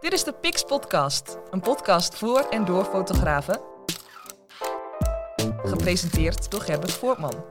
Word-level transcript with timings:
Dit 0.00 0.12
is 0.12 0.24
de 0.24 0.32
Pix 0.32 0.64
Podcast, 0.64 1.38
een 1.50 1.60
podcast 1.60 2.14
voor 2.14 2.38
en 2.50 2.64
door 2.64 2.84
fotografen. 2.84 3.60
Gepresenteerd 5.64 6.50
door 6.50 6.60
Gerbert 6.60 6.92
Voortman. 6.92 7.44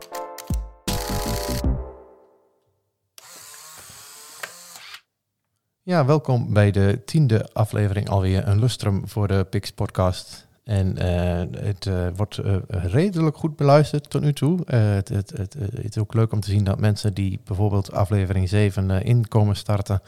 Ja, 5.83 6.05
welkom 6.05 6.54
bij 6.54 6.72
de 6.72 7.01
tiende 7.05 7.49
aflevering 7.54 8.10
alweer. 8.10 8.47
Een 8.47 8.59
lustrum 8.59 9.08
voor 9.08 9.27
de 9.27 9.45
Pix 9.50 9.72
Podcast. 9.72 10.47
En 10.64 10.97
eh, 10.97 11.64
het 11.64 11.86
eh, 11.86 12.08
wordt 12.15 12.37
eh, 12.37 12.55
redelijk 12.68 13.37
goed 13.37 13.55
beluisterd 13.55 14.09
tot 14.09 14.22
nu 14.22 14.33
toe. 14.33 14.59
Het, 14.65 15.09
het, 15.09 15.29
het, 15.37 15.54
het 15.54 15.95
is 15.95 15.97
ook 15.97 16.14
leuk 16.14 16.32
om 16.32 16.40
te 16.40 16.50
zien 16.50 16.64
dat 16.64 16.80
mensen 16.80 17.14
die 17.14 17.40
bijvoorbeeld 17.44 17.91
aflevering 17.91 18.50
7 18.50 18.91
eh, 18.91 19.05
inkomen 19.05 19.55
starten, 19.55 20.02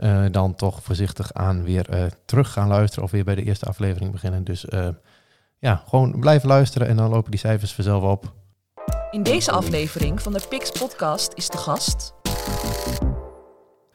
eh, 0.00 0.24
dan 0.30 0.54
toch 0.54 0.82
voorzichtig 0.82 1.32
aan 1.32 1.64
weer 1.64 1.88
eh, 1.88 2.04
terug 2.24 2.52
gaan 2.52 2.68
luisteren 2.68 3.04
of 3.04 3.10
weer 3.10 3.24
bij 3.24 3.34
de 3.34 3.42
eerste 3.42 3.66
aflevering 3.66 4.12
beginnen. 4.12 4.44
Dus 4.44 4.64
eh, 4.64 4.88
ja, 5.58 5.82
gewoon 5.88 6.20
blijven 6.20 6.48
luisteren 6.48 6.88
en 6.88 6.96
dan 6.96 7.10
lopen 7.10 7.30
die 7.30 7.40
cijfers 7.40 7.72
vanzelf 7.74 8.02
op. 8.02 8.32
In 9.10 9.22
deze 9.22 9.50
aflevering 9.50 10.22
van 10.22 10.32
de 10.32 10.40
Pix 10.48 10.70
Podcast 10.70 11.32
is 11.34 11.48
de 11.48 11.58
gast 11.58 12.14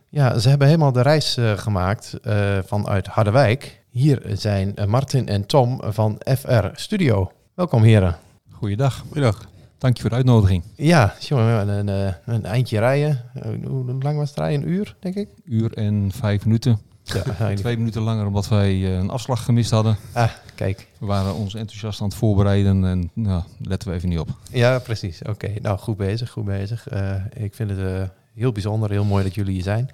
Ja, 0.09 0.39
ze 0.39 0.49
hebben 0.49 0.67
helemaal 0.67 0.91
de 0.91 1.01
reis 1.01 1.37
eh, 1.37 1.51
gemaakt 1.57 2.13
eh, 2.21 2.57
vanuit 2.65 3.07
Harderwijk. 3.07 3.83
Hier 3.89 4.21
zijn 4.33 4.73
Martin 4.87 5.27
en 5.27 5.45
Tom 5.45 5.81
van 5.83 6.21
FR 6.37 6.65
Studio. 6.73 7.31
Welkom 7.53 7.83
heren. 7.83 8.17
Goeiedag. 8.51 9.03
Goeiedag. 9.09 9.54
Dank 9.85 9.97
je 9.97 10.01
voor 10.01 10.11
de 10.11 10.15
uitnodiging. 10.15 10.63
Ja, 10.75 11.15
jongen, 11.19 11.67
een, 11.67 11.87
een, 11.87 12.15
een 12.25 12.45
eindje 12.45 12.79
rijden. 12.79 13.21
Eh, 13.33 13.49
Hoe 13.67 13.95
lang 13.99 14.17
was 14.17 14.29
het 14.29 14.37
rijden? 14.37 14.61
Een 14.61 14.69
uur, 14.69 14.95
denk 14.99 15.15
ik? 15.15 15.29
Uur 15.43 15.73
en 15.73 16.11
vijf 16.13 16.45
minuten. 16.45 16.79
Ja, 17.03 17.53
Twee 17.55 17.77
minuten 17.77 18.01
langer 18.01 18.25
omdat 18.25 18.47
wij 18.47 18.71
eh, 18.71 18.97
een 18.97 19.09
afslag 19.09 19.43
gemist 19.43 19.71
hadden. 19.71 19.97
Ah, 20.13 20.29
kijk. 20.55 20.87
We 20.97 21.05
waren 21.05 21.35
ons 21.35 21.55
enthousiast 21.55 22.01
aan 22.01 22.07
het 22.07 22.17
voorbereiden 22.17 22.85
en 22.85 23.11
nou, 23.13 23.43
letten 23.61 23.89
we 23.89 23.95
even 23.95 24.09
niet 24.09 24.19
op. 24.19 24.29
Ja, 24.51 24.79
precies. 24.79 25.21
Oké, 25.21 25.53
nou 25.61 25.77
goed 25.77 25.97
bezig, 25.97 26.29
goed 26.29 26.45
bezig. 26.45 26.87
Eh, 26.87 27.15
ik 27.33 27.53
vind 27.53 27.69
het 27.69 27.79
eh, 27.79 28.01
heel 28.33 28.51
bijzonder, 28.51 28.89
heel 28.89 29.05
mooi 29.05 29.23
dat 29.23 29.35
jullie 29.35 29.53
hier 29.53 29.63
zijn. 29.63 29.89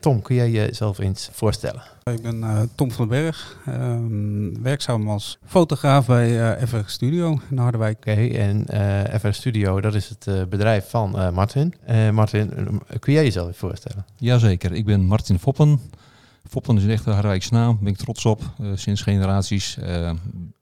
Tom, 0.00 0.22
kun 0.22 0.34
jij 0.34 0.50
jezelf 0.50 0.98
eens 0.98 1.28
voorstellen? 1.32 1.82
Ik 2.04 2.22
ben 2.22 2.42
eh, 2.42 2.60
Tom 2.74 2.90
van 2.90 3.08
den 3.08 3.22
Berg, 3.22 3.56
ehm, 3.66 4.62
werkzaam 4.62 5.08
als 5.08 5.38
fotograaf 5.46 6.06
bij 6.06 6.52
eh 6.56 6.66
FR 6.66 6.76
Studio 6.86 7.40
in 7.50 7.58
Harderwijk. 7.58 7.96
Oké, 7.98 8.10
en 8.26 8.66
eh 8.66 9.18
FR 9.20 9.30
Studio, 9.30 9.80
dat 9.80 9.94
is 9.94 10.08
het 10.08 10.26
eh, 10.26 10.42
bedrijf 10.48 10.90
van 10.90 11.18
eh, 11.18 11.30
Martin. 11.30 11.74
Eh, 11.84 12.10
Martin, 12.10 12.50
kun 12.98 13.12
jij 13.12 13.24
jezelf 13.24 13.46
even 13.48 13.58
voorstellen? 13.68 14.04
Jazeker, 14.16 14.72
ik 14.72 14.84
ben 14.84 15.00
Martin 15.00 15.38
Foppen. 15.38 15.80
Foppen 16.48 16.76
is 16.76 16.84
een 16.84 16.90
echte 16.90 17.10
Harderwijkse 17.10 17.52
naam, 17.52 17.72
daar 17.74 17.82
ben 17.82 17.92
ik 17.92 17.98
trots 17.98 18.24
op. 18.26 18.42
eh, 18.60 18.66
sinds 18.74 19.02
generaties. 19.02 19.78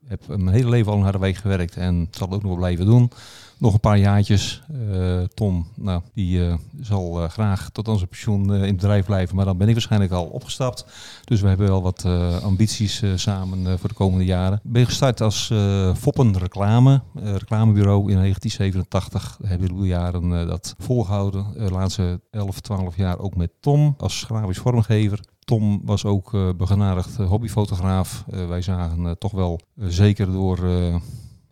Eh, 0.09 0.17
heb 0.27 0.37
mijn 0.37 0.55
hele 0.55 0.69
leven 0.69 0.91
al 0.91 0.97
in 0.97 1.03
Harderwijk 1.03 1.35
gewerkt 1.35 1.75
en 1.77 2.07
zal 2.11 2.27
het 2.27 2.35
ook 2.35 2.41
nog 2.41 2.51
wel 2.51 2.59
blijven 2.59 2.85
doen. 2.85 3.11
Nog 3.57 3.73
een 3.73 3.79
paar 3.79 3.97
jaartjes. 3.97 4.61
Eh, 4.91 5.19
Tom, 5.33 5.67
nou, 5.75 6.01
die 6.13 6.45
eh, 6.47 6.53
zal 6.81 7.23
eh, 7.23 7.29
graag 7.29 7.69
tot 7.71 7.87
onze 7.87 8.07
pensioen 8.07 8.49
eh, 8.53 8.55
in 8.55 8.67
het 8.67 8.75
bedrijf 8.75 9.05
blijven, 9.05 9.35
maar 9.35 9.45
dan 9.45 9.57
ben 9.57 9.67
ik 9.67 9.73
waarschijnlijk 9.73 10.11
al 10.11 10.25
opgestapt. 10.25 10.85
Dus 11.23 11.41
we 11.41 11.47
hebben 11.47 11.67
wel 11.67 11.81
wat 11.81 12.05
eh, 12.05 12.43
ambities 12.43 13.01
eh, 13.01 13.09
samen 13.15 13.67
eh, 13.67 13.73
voor 13.77 13.89
de 13.89 13.95
komende 13.95 14.25
jaren. 14.25 14.61
Ik 14.63 14.71
ben 14.71 14.85
gestart 14.85 15.21
als 15.21 15.49
eh, 15.49 15.95
Foppen 15.95 16.37
Reclame, 16.37 17.01
eh, 17.15 17.35
reclamebureau 17.35 18.11
in 18.11 18.17
1987. 18.17 19.37
We 19.41 19.47
hebben 19.47 19.73
heel 19.75 19.83
jaren 19.83 20.39
eh, 20.41 20.47
dat 20.47 20.75
volgehouden. 20.77 21.45
Eh, 21.57 21.65
De 21.65 21.71
laatste 21.71 22.21
11, 22.31 22.59
12 22.59 22.97
jaar 22.97 23.19
ook 23.19 23.35
met 23.35 23.51
Tom 23.59 23.93
als 23.97 24.23
grafisch 24.23 24.57
vormgever. 24.57 25.19
Tom 25.39 25.81
was 25.85 26.05
ook 26.05 26.33
eh 26.33 26.49
begenadigd 26.57 27.19
eh, 27.19 27.27
hobbyfotograaf. 27.27 28.23
Eh, 28.31 28.47
wij 28.47 28.61
zagen 28.61 29.05
eh, 29.05 29.11
toch 29.11 29.31
wel, 29.31 29.59
eh, 29.79 29.87
zeker 29.99 30.31
door 30.31 30.57
eh, 30.57 30.95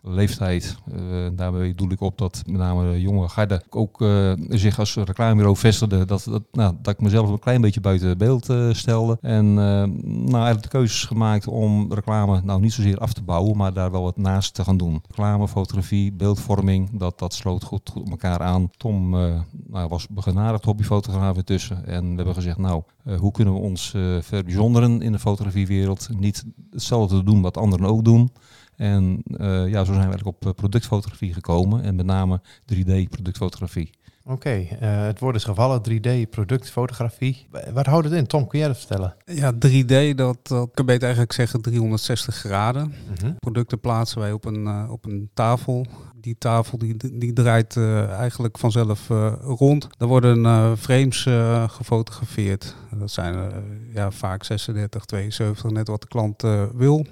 leeftijd, 0.09 0.77
eh, 0.91 0.99
daarbij 1.33 1.73
doel 1.75 1.91
ik 1.91 2.01
op 2.01 2.17
dat 2.17 2.43
met 2.45 2.57
name 2.57 2.91
de 2.91 3.01
jonge 3.01 3.27
garde 3.27 3.63
ook 3.69 4.01
eh, 4.01 4.31
zich 4.49 4.79
als 4.79 4.95
reclamebureau 4.95 5.57
vestigde. 5.57 6.05
Dat, 6.05 6.23
dat, 6.23 6.43
nou, 6.51 6.75
dat 6.81 6.93
ik 6.93 7.01
mezelf 7.01 7.29
een 7.29 7.39
klein 7.39 7.61
beetje 7.61 7.81
buiten 7.81 8.17
beeld 8.17 8.49
eh, 8.49 8.69
stelde. 8.71 9.17
En 9.21 9.53
nou, 9.53 10.31
eigenlijk 10.31 10.61
de 10.61 10.67
keuzes 10.67 11.03
gemaakt 11.03 11.47
om 11.47 11.93
reclame 11.93 12.41
nou 12.43 12.61
niet 12.61 12.73
zozeer 12.73 12.97
af 12.97 13.13
te 13.13 13.23
bouwen, 13.23 13.57
maar 13.57 13.73
daar 13.73 13.91
wel 13.91 14.03
wat 14.03 14.17
naast 14.17 14.53
te 14.53 14.63
gaan 14.63 14.77
doen. 14.77 15.01
Reclame, 15.07 15.47
fotografie, 15.47 16.13
beeldvorming, 16.13 16.89
dat, 16.99 17.19
dat 17.19 17.33
sloot 17.33 17.63
goed, 17.63 17.89
goed 17.89 18.01
op 18.01 18.09
elkaar 18.09 18.39
aan. 18.39 18.69
Tom 18.77 19.09
nou, 19.09 19.87
was 19.87 20.07
begenadigd 20.07 20.65
hobbyfotograaf 20.65 21.37
intussen. 21.37 21.85
En 21.85 22.09
we 22.09 22.15
hebben 22.15 22.33
gezegd, 22.33 22.57
nou, 22.57 22.83
hoe 23.17 23.31
kunnen 23.31 23.53
we 23.53 23.59
ons 23.59 23.89
verbijzonderen 24.19 25.01
in 25.01 25.11
de 25.11 25.19
fotografiewereld? 25.19 26.09
Niet 26.19 26.45
hetzelfde 26.71 27.23
doen 27.23 27.41
wat 27.41 27.57
anderen 27.57 27.87
ook 27.87 28.03
doen. 28.03 28.31
En 28.77 29.21
eh, 29.37 29.47
ja, 29.47 29.77
zo 29.83 29.93
zijn 29.93 29.97
we 30.07 30.13
eigenlijk 30.13 30.27
op 30.27 30.45
eh, 30.45 30.51
productfotografie 30.53 31.33
gekomen. 31.33 31.83
En 31.83 31.95
met 31.95 32.05
name 32.05 32.41
3D 32.73 33.09
productfotografie. 33.09 33.89
Oké, 34.25 34.49
eh, 34.49 35.01
het 35.05 35.19
woord 35.19 35.35
is 35.35 35.43
gevallen, 35.43 35.81
3D 35.81 36.29
productfotografie. 36.29 37.47
Wa- 37.51 37.71
Wat 37.73 37.85
houdt 37.85 38.05
het 38.05 38.13
in? 38.15 38.27
Tom, 38.27 38.47
kun 38.47 38.59
jij 38.59 38.67
dat 38.67 38.77
vertellen? 38.77 39.15
Ja, 39.25 39.51
3D, 39.53 40.15
dat, 40.15 40.37
dat 40.47 40.69
kan 40.73 40.85
beter 40.85 41.01
eigenlijk 41.03 41.33
zeggen 41.33 41.61
360 41.61 42.35
graden. 42.35 42.93
Mhm. 43.19 43.33
Producten 43.39 43.79
plaatsen 43.79 44.19
wij 44.19 44.31
op 44.31 44.45
een, 44.45 44.89
op 44.89 45.05
een 45.05 45.29
tafel. 45.33 45.85
Die 46.21 46.37
tafel 46.37 46.77
die, 46.77 47.17
die 47.19 47.33
draait 47.33 47.75
eh, 47.77 48.09
eigenlijk 48.11 48.57
vanzelf 48.57 49.09
eh, 49.09 49.33
rond. 49.41 49.87
Er 49.97 50.07
worden 50.07 50.45
eh, 50.45 50.71
frames 50.77 51.25
eh, 51.25 51.69
gefotografeerd. 51.69 52.75
Dat 52.99 53.11
zijn 53.11 53.51
ja, 53.93 54.11
vaak 54.11 54.43
36, 54.43 55.05
72, 55.05 55.63
net 55.71 55.87
wat 55.87 56.01
de 56.01 56.07
klant 56.07 56.43
eh, 56.43 56.63
wil. 56.73 57.05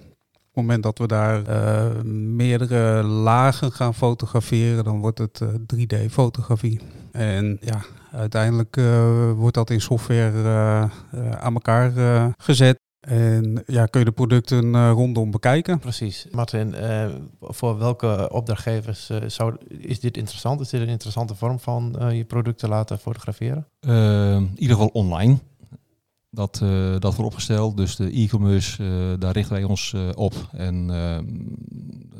Op 0.55 0.61
het 0.61 0.69
moment 0.69 0.83
dat 0.83 0.97
we 0.97 1.15
daar 1.15 1.43
eh, 1.47 2.01
meerdere 2.11 3.03
lagen 3.03 3.71
gaan 3.71 3.93
fotograferen, 3.93 4.83
dan 4.83 4.99
wordt 4.99 5.17
het 5.17 5.41
eh, 5.41 5.47
3D-fotografie. 5.75 6.79
En 7.11 7.57
ja, 7.61 7.81
uiteindelijk 8.11 8.77
eh, 8.77 9.31
wordt 9.31 9.55
dat 9.55 9.69
in 9.69 9.81
software 9.81 10.43
eh, 10.43 10.81
eh, 10.83 11.31
aan 11.31 11.53
elkaar 11.53 11.97
eh, 11.97 12.25
gezet. 12.37 12.79
En 12.99 13.63
ja, 13.65 13.85
kun 13.85 13.99
je 13.99 14.05
de 14.05 14.11
producten 14.11 14.75
eh, 14.75 14.91
rondom 14.91 15.31
bekijken. 15.31 15.79
Precies. 15.79 16.27
Martin, 16.31 16.73
eh, 16.73 17.05
voor 17.41 17.77
welke 17.77 18.29
opdrachtgevers 18.31 19.09
eh, 19.09 19.17
zou, 19.27 19.55
is 19.67 19.99
dit 19.99 20.17
interessant? 20.17 20.61
Is 20.61 20.69
dit 20.69 20.81
een 20.81 20.87
interessante 20.87 21.35
vorm 21.35 21.59
van 21.59 21.99
eh, 21.99 22.17
je 22.17 22.23
producten 22.25 22.69
laten 22.69 22.99
fotograferen? 22.99 23.67
Eh, 23.79 24.35
in 24.35 24.51
ieder 24.55 24.75
geval 24.75 24.91
online. 24.93 25.37
Dat, 26.35 26.61
eh, 26.61 26.95
dat 26.99 27.15
vooropgesteld. 27.15 27.77
Dus 27.77 27.95
de 27.95 28.11
e-commerce, 28.11 28.83
eh, 28.83 29.19
daar 29.19 29.33
richten 29.33 29.53
wij 29.53 29.63
ons 29.63 29.93
eh, 29.93 30.09
op. 30.15 30.49
En 30.51 30.89
eh, 30.89 31.19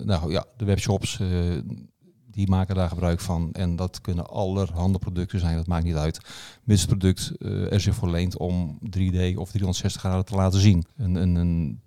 nou 0.05 0.31
ja, 0.31 0.45
de 0.57 0.65
webshops, 0.65 1.19
die 2.31 2.49
maken 2.49 2.75
daar 2.75 2.89
gebruik 2.89 3.19
van. 3.19 3.51
En 3.51 3.75
dat 3.75 4.01
kunnen 4.01 4.27
allerhande 4.27 4.99
producten 4.99 5.39
zijn, 5.39 5.55
dat 5.55 5.67
maakt 5.67 5.83
niet 5.83 5.95
uit. 5.95 6.19
Mits 6.63 6.85
product 6.85 7.33
er 7.71 7.81
zich 7.81 7.95
voor 7.95 8.09
leent 8.09 8.37
om 8.37 8.79
3D 8.83 9.35
of 9.35 9.49
360 9.49 10.01
graden 10.01 10.25
te 10.25 10.35
laten 10.35 10.59
zien. 10.59 10.85
Een, 10.97 11.15
een, 11.15 11.35
een 11.35 11.81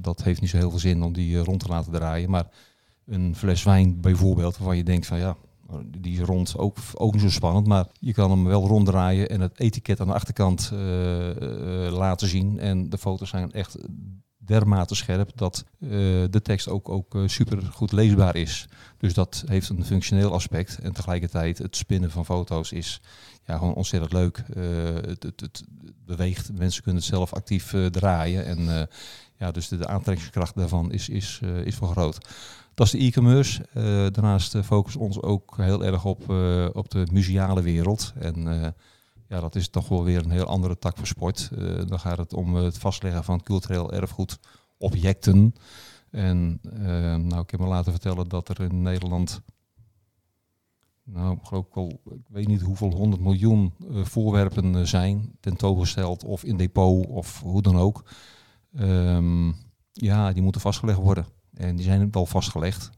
dat 0.00 0.22
heeft 0.22 0.40
niet 0.40 0.50
zo 0.50 0.56
heel 0.56 0.70
veel 0.70 0.78
zin 0.78 1.02
om 1.02 1.12
die 1.12 1.38
rond 1.38 1.60
te 1.60 1.68
laten 1.68 1.92
draaien. 1.92 2.30
Maar 2.30 2.46
een 3.06 3.36
fles 3.36 3.62
wijn 3.62 4.00
bijvoorbeeld, 4.00 4.56
waarvan 4.56 4.76
je 4.76 4.84
denkt 4.84 5.06
van 5.06 5.18
ja, 5.18 5.36
die 5.86 6.20
is 6.20 6.26
rond 6.26 6.58
ook, 6.58 6.76
ook 6.94 7.12
niet 7.12 7.22
zo 7.22 7.30
spannend, 7.30 7.66
maar 7.66 7.86
je 8.00 8.12
kan 8.12 8.30
hem 8.30 8.44
wel 8.44 8.66
ronddraaien 8.66 9.28
en 9.28 9.40
het 9.40 9.60
etiket 9.60 10.00
aan 10.00 10.06
de 10.06 10.12
achterkant 10.12 10.70
eh, 10.72 11.86
eh, 11.86 11.92
laten 11.92 12.28
zien. 12.28 12.58
En 12.58 12.88
de 12.88 12.98
foto's 12.98 13.28
zijn 13.28 13.52
echt 13.52 13.76
dermate 14.38 14.94
scherp 14.94 15.30
dat 15.34 15.64
eh, 15.80 15.88
de 16.30 16.40
tekst 16.42 16.68
ook, 16.68 16.88
ook 16.88 17.18
super 17.26 17.62
goed 17.62 17.92
leesbaar 17.92 18.36
is. 18.36 18.68
Dus 18.98 19.14
dat 19.14 19.44
heeft 19.46 19.68
een 19.68 19.84
functioneel 19.84 20.32
aspect. 20.32 20.78
En 20.78 20.92
tegelijkertijd 20.92 21.58
het 21.58 21.76
spinnen 21.76 22.10
van 22.10 22.24
foto's 22.24 22.72
is 22.72 23.00
ja, 23.46 23.56
gewoon 23.58 23.74
ontzettend 23.74 24.12
leuk. 24.12 24.44
Het, 25.06 25.22
het, 25.22 25.40
het 25.40 25.64
beweegt, 26.04 26.52
mensen 26.58 26.82
kunnen 26.82 27.02
het 27.02 27.10
zelf 27.10 27.32
actief 27.32 27.74
draaien. 27.90 28.44
En 28.44 28.88
ja, 29.36 29.50
dus 29.50 29.68
de, 29.68 29.86
aantrekkingskracht 29.86 30.54
daarvan 30.56 30.92
is, 30.92 31.08
is, 31.08 31.40
is 31.64 31.74
voor 31.74 31.88
groot. 31.88 32.18
Dat 32.74 32.86
is 32.86 32.92
de 32.92 32.98
e-commerce. 32.98 33.64
Eh, 33.72 33.82
daarnaast 33.84 34.54
uh, 34.54 34.62
focussen 34.62 35.00
we 35.00 35.06
ons 35.06 35.22
ook 35.22 35.56
heel 35.56 35.84
erg 35.84 36.04
op, 36.04 36.30
eh, 36.30 36.68
op 36.72 36.90
de 36.90 37.06
museale 37.12 37.62
wereld. 37.62 38.12
En 38.18 38.62
eh, 38.62 38.68
ja, 39.28 39.40
dat 39.40 39.56
is 39.56 39.68
toch 39.68 39.88
wel 39.88 40.04
weer 40.04 40.24
een 40.24 40.30
heel 40.30 40.44
andere 40.44 40.78
tak 40.78 40.96
van 40.96 41.06
sport. 41.06 41.50
Eh, 41.58 41.86
dan 41.86 42.00
gaat 42.00 42.18
het 42.18 42.34
om 42.34 42.54
het 42.54 42.78
vastleggen 42.78 43.24
van 43.24 43.42
cultureel 43.42 43.92
erfgoed, 43.92 44.38
objecten. 44.78 45.54
En 46.10 46.60
eh, 46.62 47.16
nou, 47.16 47.40
ik 47.40 47.50
heb 47.50 47.60
me 47.60 47.66
laten 47.66 47.92
vertellen 47.92 48.28
dat 48.28 48.48
er 48.48 48.60
in 48.60 48.82
Nederland, 48.82 49.42
nou, 51.04 51.38
geloof 51.42 51.66
ik 51.66 51.98
ik 52.04 52.26
weet 52.28 52.46
niet 52.46 52.60
hoeveel 52.60 52.90
honderd 52.90 53.22
miljoen 53.22 53.74
eh, 53.90 54.04
voorwerpen 54.04 54.74
eh, 54.74 54.82
zijn, 54.82 55.36
tentoongesteld 55.40 56.24
of 56.24 56.44
in 56.44 56.56
depot 56.56 57.06
of 57.06 57.40
hoe 57.40 57.62
dan 57.62 57.76
ook. 57.76 58.04
Ehm, 58.74 59.52
ja, 59.92 60.32
die 60.32 60.42
moeten 60.42 60.60
vastgelegd 60.60 60.98
worden. 60.98 61.26
En 61.54 61.76
die 61.76 61.84
zijn 61.84 62.10
wel 62.10 62.26
vastgelegd. 62.26 62.90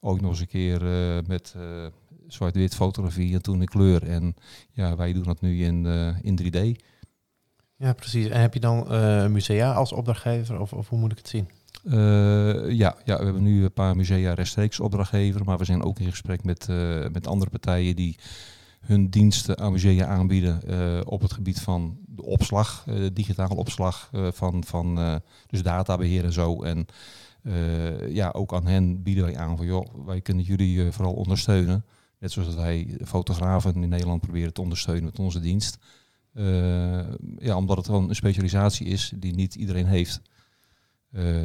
Ook 0.00 0.20
nog 0.20 0.30
eens 0.30 0.40
een 0.40 0.46
keer 0.46 0.86
eh, 0.86 1.22
met 1.26 1.54
eh, 1.56 1.86
zwart-wit 2.26 2.74
fotografie 2.74 3.34
en 3.34 3.42
toen 3.42 3.60
in 3.60 3.68
kleur. 3.68 4.02
En 4.08 4.34
ja, 4.72 4.96
wij 4.96 5.12
doen 5.12 5.22
dat 5.22 5.40
nu 5.40 5.64
in, 5.64 5.86
eh, 5.86 6.08
in 6.22 6.36
3D. 6.42 6.82
Ja, 7.76 7.92
precies. 7.92 8.26
En 8.26 8.40
heb 8.40 8.54
je 8.54 8.60
dan 8.60 8.86
uh, 8.92 9.26
musea 9.26 9.72
als 9.72 9.92
opdrachtgever 9.92 10.60
of, 10.60 10.72
of 10.72 10.88
hoe 10.88 10.98
moet 10.98 11.12
ik 11.12 11.18
het 11.18 11.28
zien? 11.28 11.48
Uh, 11.84 12.70
ja, 12.70 12.96
ja, 13.04 13.18
we 13.18 13.24
hebben 13.24 13.42
nu 13.42 13.64
een 13.64 13.72
paar 13.72 13.96
musea 13.96 14.34
rechtstreeks 14.34 14.80
opdrachtgever, 14.80 15.44
maar 15.44 15.58
we 15.58 15.64
zijn 15.64 15.82
ook 15.82 15.98
in 15.98 16.10
gesprek 16.10 16.44
met, 16.44 16.66
uh, 16.70 17.06
met 17.12 17.26
andere 17.26 17.50
partijen 17.50 17.96
die 17.96 18.18
hun 18.80 19.10
diensten 19.10 19.58
aan 19.58 19.72
musea 19.72 20.06
aanbieden 20.06 20.60
uh, 20.66 21.00
op 21.04 21.20
het 21.20 21.32
gebied 21.32 21.60
van 21.60 21.98
de 22.06 22.22
opslag, 22.22 22.84
digitale 23.12 23.54
opslag 23.54 24.10
van, 24.12 24.64
van 24.64 25.20
dus 25.46 25.62
databeheer 25.62 26.24
en 26.24 26.32
zo. 26.32 26.62
En 26.62 26.86
ja, 28.08 28.30
ook 28.30 28.54
aan 28.54 28.66
hen 28.66 29.02
bieden 29.02 29.24
wij 29.24 29.36
aan 29.36 29.56
van 29.56 29.66
joh, 29.66 29.86
wij 30.06 30.20
kunnen 30.20 30.44
jullie 30.44 30.92
vooral 30.92 31.14
ondersteunen. 31.14 31.84
Net 32.18 32.32
zoals 32.32 32.54
wij 32.54 32.96
fotografen 33.04 33.82
in 33.82 33.88
Nederland 33.88 34.20
proberen 34.20 34.52
te 34.52 34.60
ondersteunen 34.60 35.04
met 35.04 35.18
onze 35.18 35.40
dienst. 35.40 35.78
ja, 37.38 37.56
omdat 37.56 37.76
het 37.76 37.86
gewoon 37.86 38.08
een 38.08 38.14
specialisatie 38.14 38.86
is 38.86 39.12
die 39.16 39.34
niet 39.34 39.54
iedereen 39.54 39.86
heeft. 39.86 40.20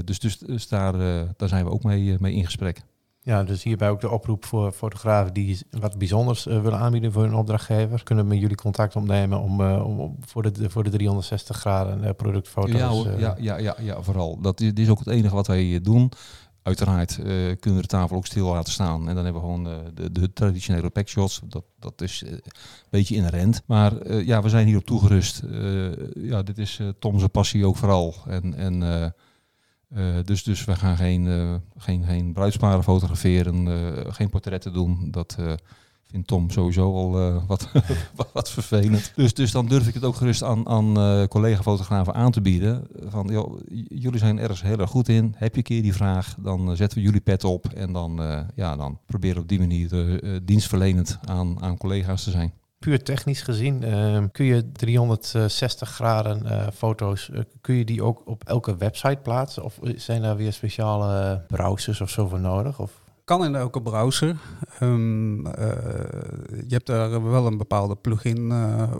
Dus 0.03 0.19
dus, 0.19 0.37
dus 0.37 0.67
daar, 0.67 0.97
daar 1.37 1.49
zijn 1.49 1.65
we 1.65 1.71
ook 1.71 1.83
mee, 1.83 2.15
mee 2.19 2.33
in 2.33 2.45
gesprek. 2.45 2.81
Ja, 3.29 3.43
dus 3.43 3.63
hierbij 3.63 3.89
ook 3.89 4.01
de 4.01 4.09
oproep 4.09 4.45
voor 4.45 4.71
fotografen 4.71 5.33
die 5.33 5.59
wat 5.69 5.97
bijzonders 5.97 6.43
willen 6.43 6.77
aanbieden 6.77 7.11
voor 7.11 7.23
hun 7.23 7.35
opdrachtgever. 7.35 8.03
Kunnen 8.03 8.27
met 8.27 8.39
jullie 8.39 8.55
contact 8.55 8.95
opnemen 8.95 9.39
om, 9.39 9.61
om 9.61 10.15
voor, 10.25 10.43
de, 10.43 10.69
voor 10.69 10.83
de 10.83 10.89
360 10.89 11.57
graden 11.57 12.15
productfoto's... 12.15 12.71
Ja, 12.71 12.87
hoor, 12.87 13.19
ja, 13.19 13.35
ja, 13.39 13.57
ja, 13.57 13.75
ja, 13.81 14.01
vooral. 14.01 14.41
Dat 14.41 14.59
is, 14.61 14.67
dit 14.67 14.79
is 14.79 14.89
ook 14.89 14.99
het 14.99 15.07
enige 15.07 15.35
wat 15.35 15.47
wij 15.47 15.79
doen. 15.81 16.11
Uiteraard 16.63 17.15
kunnen 17.59 17.75
we 17.75 17.81
de 17.81 17.87
tafel 17.87 18.15
ook 18.15 18.25
stil 18.25 18.47
laten 18.47 18.73
staan. 18.73 19.09
En 19.09 19.15
dan 19.15 19.23
hebben 19.23 19.41
we 19.41 19.47
gewoon 19.47 19.63
de, 19.93 20.11
de, 20.11 20.33
traditionele 20.33 20.89
packshots. 20.89 21.41
Dat, 21.43 21.63
dat 21.79 22.01
is 22.01 22.23
een 22.25 22.41
beetje 22.89 23.15
inherent. 23.15 23.61
Maar 23.65 24.13
ja, 24.25 24.41
we 24.41 24.49
zijn 24.49 24.65
hierop 24.65 24.85
toegerust. 24.85 25.43
ja, 26.13 26.43
dit 26.43 26.57
is 26.57 26.79
Tom's 26.99 27.27
passie 27.31 27.65
ook 27.65 27.77
vooral. 27.77 28.15
En... 28.27 28.53
en 28.53 29.13
uh, 29.95 30.15
dus, 30.23 30.43
dus 30.43 30.65
we 30.65 30.75
gaan 30.75 30.97
geen, 30.97 31.25
uh, 31.25 31.55
geen, 31.77 32.03
geen 32.03 32.33
bruidsparen 32.33 32.83
fotograferen, 32.83 33.65
uh, 33.65 34.13
geen 34.13 34.29
portretten 34.29 34.73
doen. 34.73 35.07
Dat 35.11 35.37
vindt 36.05 36.27
Tom 36.27 36.49
sowieso 36.49 36.93
al 36.93 37.11
wat, 37.47 37.71
wat 38.33 38.49
vervelend. 38.49 39.11
Dus, 39.15 39.33
dus 39.33 39.51
dan 39.51 39.65
durf 39.65 39.87
ik 39.87 39.93
het 39.93 40.03
ook 40.03 40.15
gerust 40.15 40.43
aan, 40.43 40.67
aan 40.67 41.27
collega-fotografen 41.27 42.13
aan 42.13 42.31
te 42.31 42.41
bieden. 42.41 42.87
Van, 43.07 43.27
joh, 43.27 43.59
jullie 43.87 44.19
zijn 44.19 44.39
ergens 44.39 44.61
heel 44.61 44.77
erg 44.77 44.89
goed 44.89 45.09
in. 45.09 45.33
Heb 45.37 45.51
je 45.51 45.57
een 45.57 45.63
keer 45.63 45.81
die 45.81 45.93
vraag, 45.93 46.35
dan 46.39 46.75
zetten 46.75 46.97
we 46.97 47.03
jullie 47.03 47.21
pet 47.21 47.43
op. 47.43 47.65
En 47.65 47.93
dan, 47.93 48.45
ja, 48.55 48.75
dan 48.75 48.99
proberen 49.05 49.35
we 49.35 49.41
op 49.41 49.47
die 49.47 49.59
manier 49.59 50.19
dienstverlenend 50.43 51.19
aan, 51.23 51.61
aan 51.61 51.77
collega's 51.77 52.23
te 52.23 52.31
zijn 52.31 52.53
puur 52.79 53.03
technisch 53.03 53.41
gezien, 53.41 53.83
uh, 53.83 54.23
kun 54.31 54.45
je 54.45 54.71
360 54.71 55.89
graden 55.89 56.45
uh, 56.45 56.67
foto's, 56.73 57.29
uh, 57.33 57.39
kun 57.61 57.75
je 57.75 57.85
die 57.85 58.03
ook 58.03 58.21
op 58.25 58.43
elke 58.43 58.77
website 58.77 59.19
plaatsen? 59.23 59.63
Of 59.63 59.79
zijn 59.95 60.21
daar 60.21 60.35
weer 60.35 60.53
speciale 60.53 61.43
browsers 61.47 62.01
of 62.01 62.09
zo 62.09 62.27
voor 62.27 62.39
nodig? 62.39 62.79
Of? 62.79 63.03
Kan 63.23 63.45
in 63.45 63.55
elke 63.55 63.81
browser. 63.81 64.37
Um, 64.81 65.45
je 65.45 66.65
hebt 66.67 66.85
daar 66.85 67.29
wel 67.31 67.45
een 67.45 67.57
bepaalde 67.57 67.95
plugin 67.95 68.53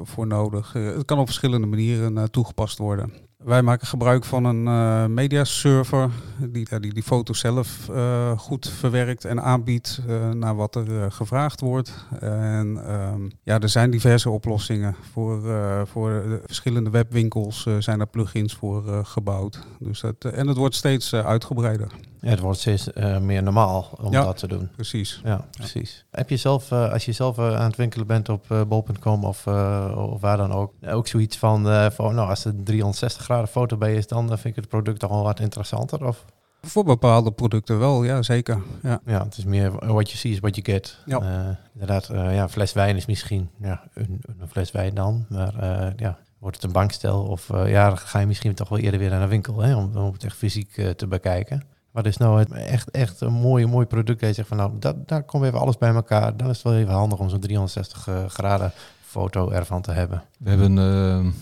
voor 0.04 0.28
nodig. 0.28 0.74
het 0.74 1.06
kan 1.06 1.20
op 1.20 1.26
verschillende 1.26 1.68
manieren 1.68 2.32
toegepast 2.32 2.78
worden. 2.78 3.29
Wij 3.44 3.62
maken 3.62 3.88
gebruik 3.88 4.26
van 4.26 4.46
een 4.46 4.66
uh, 4.66 5.06
mediaserver 5.06 6.10
die, 6.40 6.80
die 6.80 6.94
die 6.94 7.04
foto's 7.04 7.40
zelf 7.40 7.88
uh, 7.92 8.38
goed 8.38 8.70
verwerkt 8.70 9.26
en 9.26 9.42
aanbiedt 9.42 10.02
uh, 10.08 10.30
naar 10.30 10.56
wat 10.56 10.76
er 10.76 11.12
gevraagd 11.12 11.62
wordt. 11.62 12.06
En 12.20 12.94
um, 12.94 13.32
ja, 13.44 13.60
er 13.60 13.70
zijn 13.70 13.92
diverse 13.92 14.30
oplossingen. 14.30 14.96
Voor, 15.12 15.42
voor 15.88 16.10
de 16.10 16.42
verschillende 16.46 16.90
webwinkels 16.90 17.68
zijn 17.80 18.00
er 18.00 18.08
plugins 18.08 18.54
voor 18.54 19.06
gebouwd. 19.06 19.68
Dus 19.80 20.02
dat, 20.02 20.26
en 20.26 20.48
het 20.48 20.58
wordt 20.58 20.76
steeds 20.76 21.14
uitgebreider. 21.14 21.92
Het 22.20 22.40
wordt 22.40 22.60
steeds 22.60 22.90
meer 23.22 23.44
normaal 23.44 23.90
om 24.02 24.12
ja, 24.12 24.24
dat 24.24 24.38
te 24.38 24.48
doen. 24.48 24.70
Precies. 24.76 25.22
Ja, 25.24 25.46
precies. 25.52 26.06
Ja. 26.12 26.18
Heb 26.18 26.30
je 26.30 26.38
zelf, 26.38 26.72
als 26.72 27.06
je 27.06 27.12
zelf 27.12 27.40
aan 27.40 27.68
het 27.68 27.76
winkelen 27.76 28.08
bent 28.08 28.30
op 28.30 28.66
bol.com 28.68 29.24
of, 29.24 29.48
of 29.96 30.22
waar 30.22 30.38
dan 30.38 30.52
ook, 30.52 30.74
ook 30.88 31.08
zoiets 31.08 31.38
van, 31.38 31.92
van 31.92 32.16
nou, 32.16 32.30
als 32.30 32.44
het 32.44 32.66
360 32.66 33.24
graden 33.24 33.48
foto 33.48 33.78
bij 33.78 33.96
is, 33.96 34.08
dan 34.08 34.28
vind 34.28 34.46
ik 34.46 34.56
het 34.56 34.68
product 34.68 35.00
toch 35.00 35.10
wel 35.10 35.24
wat 35.24 35.40
interessanter? 35.40 36.06
Of? 36.06 36.26
Voor 36.62 36.84
bepaalde 36.84 37.32
producten 37.32 37.80
wel, 37.80 38.04
ja 38.04 38.22
zeker. 38.22 38.62
Ja, 38.84 39.00
ja 39.06 39.24
het 39.24 39.38
is 39.38 39.46
meer 39.46 39.94
wat 39.94 40.12
je 40.12 40.18
ziet 40.18 40.34
is 40.34 40.40
wat 40.40 40.56
je 40.56 40.64
get. 40.64 40.98
Ja. 41.06 41.22
Uh, 41.22 41.56
inderdaad, 41.74 42.10
uh, 42.10 42.36
ja, 42.36 42.50
fles 42.50 42.74
wijn 42.74 42.96
is 42.96 43.06
misschien 43.06 43.50
ja, 43.62 43.84
een, 43.94 44.22
een 44.40 44.50
fles 44.50 44.72
wijn 44.72 44.94
dan, 44.94 45.26
maar 45.30 45.54
uh, 45.64 45.88
ja, 45.96 46.18
wordt 46.40 46.56
het 46.56 46.66
een 46.66 46.72
bankstel 46.72 47.24
of 47.24 47.48
ja, 47.48 47.88
dan 47.88 47.98
ga 47.98 48.20
je 48.20 48.26
misschien 48.26 48.54
toch 48.54 48.70
wel 48.70 48.80
eerder 48.80 49.00
weer 49.00 49.10
naar 49.10 49.22
een 49.22 49.30
winkel 49.30 49.60
hè, 49.60 49.76
om, 49.76 49.98
om 49.98 50.14
het 50.14 50.24
echt 50.24 50.38
fysiek 50.38 50.72
te 50.96 51.08
bekijken. 51.08 51.64
Wat 51.92 52.06
is 52.06 52.18
nou 52.18 52.40
het 52.40 52.52
echt, 52.52 52.92
echt 52.92 53.22
een 53.22 53.34
mooi, 53.34 53.66
mooi 53.66 53.86
product 53.86 54.20
dat 54.20 54.30
je 54.30 54.36
zegt 54.36 54.48
van 54.48 54.58
nou, 54.58 54.72
dat, 54.80 55.08
daar 55.08 55.24
komt 55.24 55.44
even 55.44 55.60
alles 55.60 55.78
bij 55.78 55.94
elkaar. 55.94 56.38
Dan 56.38 56.50
is 56.50 56.56
het 56.56 56.66
wel 56.66 56.76
even 56.76 56.94
handig 56.94 57.20
om 57.20 57.30
zo'n 57.30 57.40
360 57.40 58.08
graden 58.28 58.72
foto 59.02 59.50
ervan 59.50 59.82
te 59.82 59.92
hebben. 59.92 60.24
We 60.40 60.50
hebben 60.50 61.34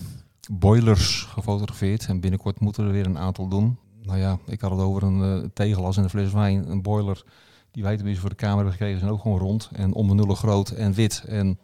boilers 0.50 1.22
gefotografeerd 1.22 2.06
en 2.06 2.20
binnenkort 2.20 2.60
moeten 2.60 2.82
we 2.82 2.88
er 2.88 2.94
weer 2.94 3.06
een 3.06 3.18
aantal 3.18 3.48
doen. 3.48 3.78
Nou 4.02 4.18
ja, 4.18 4.38
ik 4.46 4.60
had 4.60 4.70
het 4.70 4.80
over 4.80 5.02
een 5.02 5.20
uh, 5.20 5.48
tegelas 5.54 5.96
en 5.96 6.02
een 6.02 6.10
fles 6.10 6.32
wijn. 6.32 6.70
Een 6.70 6.82
boiler 6.82 7.24
die 7.70 7.82
wij 7.82 7.94
tenminste 7.94 8.20
voor 8.20 8.30
de 8.30 8.36
kamer 8.36 8.56
hebben 8.56 8.72
gekregen 8.72 8.98
zijn 8.98 9.10
ook 9.10 9.20
gewoon 9.20 9.38
rond 9.38 9.68
en 9.72 9.94
onbenullig 9.94 10.38
groot 10.38 10.70
en 10.70 10.92
wit. 10.92 11.24
En 11.26 11.58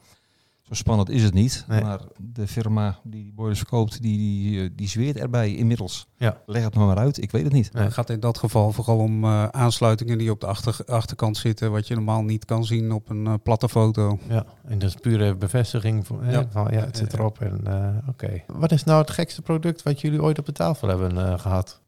zo 0.74 0.82
spannend 0.82 1.10
is 1.10 1.22
het 1.22 1.34
niet. 1.34 1.64
Nee. 1.68 1.82
Maar 1.82 2.00
de 2.16 2.46
firma 2.46 2.98
die 3.02 3.22
die 3.24 3.32
boilers 3.32 3.58
verkoopt, 3.58 4.02
die, 4.02 4.18
die, 4.18 4.62
eh, 4.62 4.70
die 4.72 4.88
zweert 4.88 5.16
erbij 5.16 5.54
inmiddels. 5.54 6.06
Ja. 6.16 6.40
Leg 6.46 6.64
het 6.64 6.74
maar, 6.74 6.86
maar 6.86 6.96
uit, 6.96 7.22
ik 7.22 7.30
weet 7.30 7.44
het 7.44 7.52
niet. 7.52 7.70
Het 7.72 7.92
gaat 7.92 8.10
in 8.10 8.20
dat 8.20 8.38
geval 8.38 8.72
vooral 8.72 8.98
om 8.98 9.24
uh, 9.24 9.44
aansluitingen 9.44 10.18
die 10.18 10.30
op 10.30 10.40
de 10.40 10.46
achter, 10.46 10.76
achterkant 10.86 11.36
zitten, 11.36 11.70
wat 11.70 11.88
je 11.88 11.94
normaal 11.94 12.22
niet 12.22 12.44
kan 12.44 12.64
zien 12.64 12.92
op 12.92 13.08
een 13.08 13.26
uh, 13.26 13.34
platte 13.42 13.68
foto. 13.68 14.18
Ja, 14.28 14.44
en 14.64 14.78
dat 14.78 14.88
is 14.88 14.94
pure 14.94 15.34
bevestiging 15.34 16.06
van 16.06 16.20
ja, 16.30 16.46
van, 16.50 16.68
ja 16.70 16.80
het 16.80 16.96
zit 16.96 17.12
erop. 17.12 17.40
En 17.40 17.60
uh, 17.66 18.08
oké. 18.08 18.24
Okay. 18.24 18.44
Wat 18.46 18.72
is 18.72 18.84
nou 18.84 19.00
het 19.00 19.10
gekste 19.10 19.42
product 19.42 19.82
wat 19.82 20.00
jullie 20.00 20.22
ooit 20.22 20.38
op 20.38 20.46
de 20.46 20.52
tafel 20.52 20.88
hebben 20.88 21.40
gehad? 21.40 21.82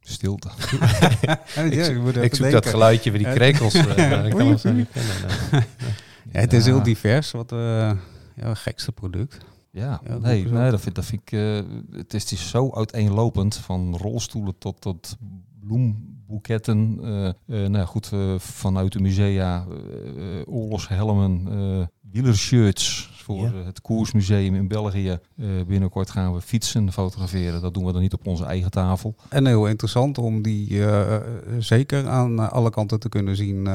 Stilte. 0.00 0.48
ja, 1.26 1.40
ik 1.62 1.84
zoek, 1.84 2.14
ik 2.14 2.34
zoek 2.34 2.50
dat 2.50 2.66
geluidje 2.66 3.10
bij 3.10 3.18
die 3.18 3.32
krekels. 3.32 3.74
ik 4.28 4.34
kan 4.36 4.46
het 4.46 4.60
zo 4.60 4.72
niet 4.72 4.88
kennen. 4.92 5.66
Ja, 6.32 6.40
het 6.40 6.52
is 6.52 6.64
heel 6.64 6.82
divers. 6.82 7.30
Wat 7.30 7.52
uh, 7.52 7.58
ja, 8.36 8.54
gekste 8.54 8.92
product. 8.92 9.38
Ja, 9.70 10.00
ja 10.06 10.18
nee, 10.18 10.44
nee, 10.44 10.70
dat 10.70 10.80
vind, 10.80 10.94
dat 10.94 11.04
vind 11.04 11.22
ik. 11.22 11.32
Uh, 11.32 11.60
het, 11.92 12.14
is, 12.14 12.32
is 12.32 12.48
zo 12.48 12.70
uiteenlopend 12.72 13.56
van 13.56 13.96
rolstoelen 13.96 14.58
tot, 14.58 14.80
tot 14.80 15.16
bloemboeketten. 15.60 16.98
Uh, 17.46 17.66
nou 17.66 17.86
goed, 17.86 18.12
vanuit 18.38 18.92
de 18.92 19.00
musea, 19.00 19.66
oorlogshelmen, 20.44 21.48
wielershirts 22.10 23.10
voor 23.14 23.44
ja. 23.44 23.52
het 23.64 23.80
Koersmuseum 23.80 24.54
in 24.54 24.68
België. 24.68 25.18
binnenkort 25.66 26.10
gaan 26.10 26.34
we 26.34 26.40
fietsen 26.40 26.92
fotograferen. 26.92 27.60
Dat 27.60 27.74
doen 27.74 27.84
we 27.84 27.92
dan 27.92 28.00
niet 28.00 28.12
op 28.12 28.26
onze 28.26 28.44
eigen 28.44 28.70
tafel. 28.70 29.14
En 29.28 29.46
heel 29.46 29.66
interessant 29.66 30.18
om 30.18 30.42
die 30.42 30.82
zeker 31.58 32.08
aan 32.08 32.50
alle 32.50 32.70
kanten 32.70 33.00
te 33.00 33.08
kunnen 33.08 33.36
zien. 33.36 33.68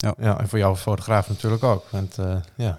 Ja. 0.00 0.14
ja, 0.18 0.40
en 0.40 0.48
voor 0.48 0.58
jouw 0.58 0.76
fotograaf 0.76 1.28
natuurlijk 1.28 1.62
ook. 1.62 1.84
Want 1.90 2.18
uh, 2.18 2.26
ja, 2.56 2.66
daar 2.66 2.78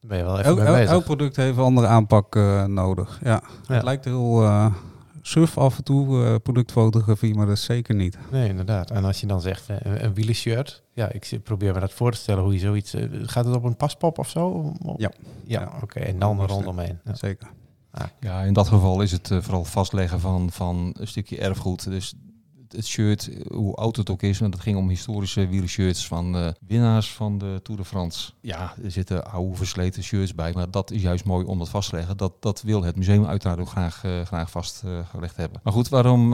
ben 0.00 0.18
je 0.18 0.24
wel 0.24 0.38
even 0.38 0.44
elk, 0.44 0.58
mee 0.58 0.66
bezig. 0.66 0.90
Elk 0.90 1.04
product 1.04 1.36
heeft 1.36 1.56
een 1.56 1.62
andere 1.62 1.86
aanpak 1.86 2.34
uh, 2.34 2.64
nodig. 2.64 3.20
Ja. 3.22 3.42
ja. 3.66 3.74
Het 3.74 3.82
lijkt 3.82 4.04
heel 4.04 4.42
uh, 4.42 4.74
surf 5.22 5.58
af 5.58 5.76
en 5.76 5.84
toe, 5.84 6.38
productfotografie, 6.40 7.34
maar 7.34 7.46
dat 7.46 7.56
is 7.56 7.64
zeker 7.64 7.94
niet. 7.94 8.18
Nee, 8.30 8.48
inderdaad. 8.48 8.90
En 8.90 9.04
als 9.04 9.20
je 9.20 9.26
dan 9.26 9.40
zegt 9.40 9.68
een, 9.68 10.04
een 10.04 10.14
wielershirt, 10.14 10.82
ja, 10.92 11.12
ik 11.12 11.40
probeer 11.42 11.74
me 11.74 11.80
dat 11.80 11.92
voor 11.92 12.10
te 12.10 12.18
stellen 12.18 12.42
hoe 12.42 12.52
je 12.52 12.58
zoiets... 12.58 12.94
gaat 13.22 13.44
het 13.44 13.54
op 13.54 13.64
een 13.64 13.76
paspop 13.76 14.18
of 14.18 14.28
zo? 14.28 14.72
Ja. 14.96 15.10
Ja, 15.44 15.62
oké. 15.74 15.84
Okay. 15.84 16.02
En 16.02 16.18
dan 16.18 16.46
rondomheen. 16.46 16.98
Ja. 17.04 17.14
Zeker. 17.14 17.48
Ah. 17.90 18.06
Ja, 18.20 18.42
in 18.42 18.52
dat 18.52 18.68
geval 18.68 19.02
is 19.02 19.12
het 19.12 19.30
vooral 19.40 19.64
vastleggen 19.64 20.20
van, 20.20 20.50
van 20.50 20.94
een 20.98 21.08
stukje 21.08 21.38
erfgoed. 21.38 21.84
Dus 21.84 22.14
het 22.72 22.86
shirt, 22.86 23.30
hoe 23.52 23.74
oud 23.74 23.96
het 23.96 24.10
ook 24.10 24.22
is. 24.22 24.38
Want 24.38 24.54
het 24.54 24.62
ging 24.62 24.76
om 24.76 24.88
historische 24.88 25.46
wielershirts 25.48 26.06
van 26.06 26.36
uh, 26.36 26.48
winnaars 26.66 27.12
van 27.12 27.38
de 27.38 27.60
Tour 27.62 27.80
de 27.80 27.86
France. 27.86 28.32
Ja, 28.40 28.74
er 28.84 28.90
zitten 28.90 29.30
oude 29.30 29.56
versleten 29.56 30.02
shirts 30.02 30.34
bij. 30.34 30.52
Maar 30.52 30.70
dat 30.70 30.90
is 30.90 31.02
juist 31.02 31.24
mooi 31.24 31.46
om 31.46 31.58
dat 31.58 31.68
vast 31.68 31.90
te 31.90 31.96
leggen. 31.96 32.16
Dat, 32.16 32.32
dat 32.40 32.62
wil 32.62 32.82
het 32.82 32.96
museum 32.96 33.26
uiteraard 33.26 33.60
ook 33.60 33.68
graag, 33.68 34.04
uh, 34.04 34.20
graag 34.24 34.50
vastgelegd 34.50 35.36
hebben. 35.36 35.60
Maar 35.62 35.72
goed, 35.72 35.88
waarom, 35.88 36.30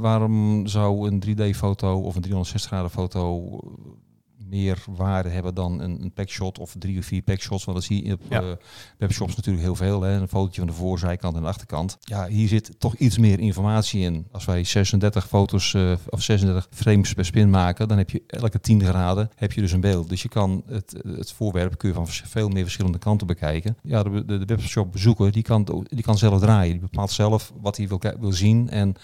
waarom 0.00 0.66
zou 0.66 1.10
een 1.10 1.22
3D-foto 1.26 2.00
of 2.00 2.14
een 2.14 2.22
360 2.22 2.70
graden 2.70 2.90
foto 2.90 3.58
meer 4.48 4.84
waarde 4.96 5.28
hebben 5.28 5.54
dan 5.54 5.80
een, 5.80 6.02
een 6.02 6.12
packshot 6.12 6.58
of 6.58 6.74
drie 6.78 6.98
of 6.98 7.04
vier 7.04 7.22
packshots. 7.22 7.64
Want 7.64 7.76
dat 7.76 7.86
zie 7.86 8.06
je 8.06 8.12
op 8.12 8.20
Ja. 8.28 8.40
eh, 8.42 8.46
webshops 8.98 9.36
natuurlijk 9.36 9.64
heel 9.64 9.74
veel. 9.74 10.02
Hè? 10.02 10.12
Een 10.12 10.28
fotootje 10.28 10.60
van 10.60 10.70
de 10.70 10.76
voorzijkant 10.76 11.36
en 11.36 11.42
de 11.42 11.48
achterkant. 11.48 11.96
Ja, 12.00 12.26
hier 12.28 12.48
zit 12.48 12.70
toch 12.78 12.94
iets 12.96 13.18
meer 13.18 13.40
informatie 13.40 14.00
in. 14.00 14.26
Als 14.32 14.44
wij 14.44 14.64
36 14.64 15.28
foto's 15.28 15.74
eh, 15.74 15.92
of 16.08 16.22
36 16.22 16.66
frames 16.70 17.12
per 17.12 17.24
spin 17.24 17.50
maken, 17.50 17.88
dan 17.88 17.98
heb 17.98 18.10
je 18.10 18.22
elke 18.26 18.60
10 18.60 18.82
graden 18.84 19.30
heb 19.34 19.52
je 19.52 19.60
dus 19.60 19.72
een 19.72 19.80
beeld. 19.80 20.08
Dus 20.08 20.22
je 20.22 20.28
kan 20.28 20.62
het, 20.66 20.94
het 21.06 21.32
voorwerp 21.32 21.78
kun 21.78 21.88
je 21.88 21.94
van 21.94 22.06
veel 22.08 22.48
meer 22.48 22.62
verschillende 22.62 22.98
kanten 22.98 23.26
bekijken. 23.26 23.76
Ja, 23.82 24.02
de, 24.02 24.24
de, 24.24 24.38
de 24.38 24.44
webshop 24.54 24.92
bezoeker 24.92 25.32
die 25.32 25.42
kan, 25.42 25.84
die 25.88 26.02
kan 26.02 26.18
zelf 26.18 26.40
draaien. 26.40 26.72
Die 26.72 26.80
bepaalt 26.80 27.10
zelf 27.10 27.52
wat 27.60 27.76
hij 27.76 27.88
wil, 27.88 28.00
wil 28.20 28.32
zien. 28.32 28.70
En 28.70 28.94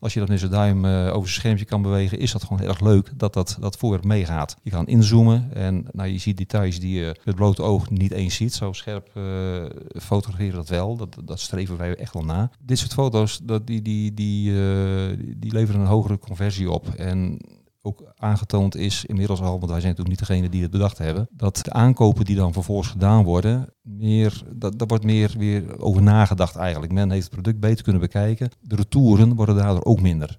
als 0.00 0.12
je 0.12 0.20
dat 0.20 0.28
met 0.28 0.38
zijn 0.38 0.50
duim 0.50 0.84
eh, 0.84 1.06
over 1.06 1.28
zijn 1.28 1.40
schermpje 1.40 1.64
kan 1.64 1.82
bewegen, 1.82 2.18
is 2.18 2.32
dat 2.32 2.42
gewoon 2.42 2.58
heel 2.58 2.68
erg 2.68 2.80
leuk 2.80 3.10
dat 3.16 3.32
dat, 3.32 3.56
dat 3.60 3.76
voorwerp 3.76 4.04
meegaat. 4.04 4.56
Je 4.62 4.70
kan 4.70 4.86
inzoomen 4.86 5.54
en 5.54 5.86
nou, 5.92 6.08
je 6.08 6.18
ziet 6.18 6.36
details 6.36 6.80
die 6.80 7.00
je 7.00 7.16
met 7.24 7.34
blote 7.34 7.62
oog 7.62 7.90
niet 7.90 8.12
eens 8.12 8.34
ziet. 8.34 8.54
Zo 8.54 8.72
scherp 8.72 9.10
eh, 9.14 9.64
fotograferen 10.00 10.54
dat 10.54 10.68
wel. 10.68 10.96
Dat, 10.96 11.16
dat 11.24 11.40
streven 11.40 11.76
wij 11.76 11.94
echt 11.94 12.12
wel 12.12 12.24
na. 12.24 12.50
Dit 12.60 12.78
soort 12.78 12.92
foto's, 12.92 13.40
dat, 13.42 13.66
die, 13.66 13.82
die, 13.82 14.14
die, 14.14 14.50
eh, 14.50 15.18
die 15.36 15.52
leveren 15.52 15.80
een 15.80 15.86
hogere 15.86 16.18
conversie 16.18 16.70
op. 16.70 16.88
En 16.88 17.38
ook 17.82 18.12
aangetoond 18.16 18.76
is 18.76 19.04
inmiddels 19.04 19.40
al, 19.40 19.58
want 19.58 19.70
wij 19.70 19.80
zijn 19.80 19.94
natuurlijk 19.94 20.08
niet 20.08 20.28
degene 20.28 20.48
die 20.48 20.62
het 20.62 20.70
bedacht 20.70 20.98
hebben, 20.98 21.28
dat 21.30 21.60
de 21.62 21.72
aankopen 21.72 22.24
die 22.24 22.36
dan 22.36 22.52
vervolgens 22.52 22.88
gedaan 22.88 23.24
worden, 23.24 23.74
meer, 23.82 24.42
dat, 24.52 24.78
daar 24.78 24.88
wordt 24.88 25.04
meer 25.04 25.34
weer 25.38 25.80
over 25.80 26.02
nagedacht 26.02 26.56
eigenlijk. 26.56 26.92
Men 26.92 27.10
heeft 27.10 27.24
het 27.24 27.32
product 27.32 27.60
beter 27.60 27.84
kunnen 27.84 28.02
bekijken. 28.02 28.50
De 28.60 28.76
retouren 28.76 29.34
worden 29.34 29.56
daardoor 29.56 29.84
ook 29.84 30.00
minder. 30.00 30.38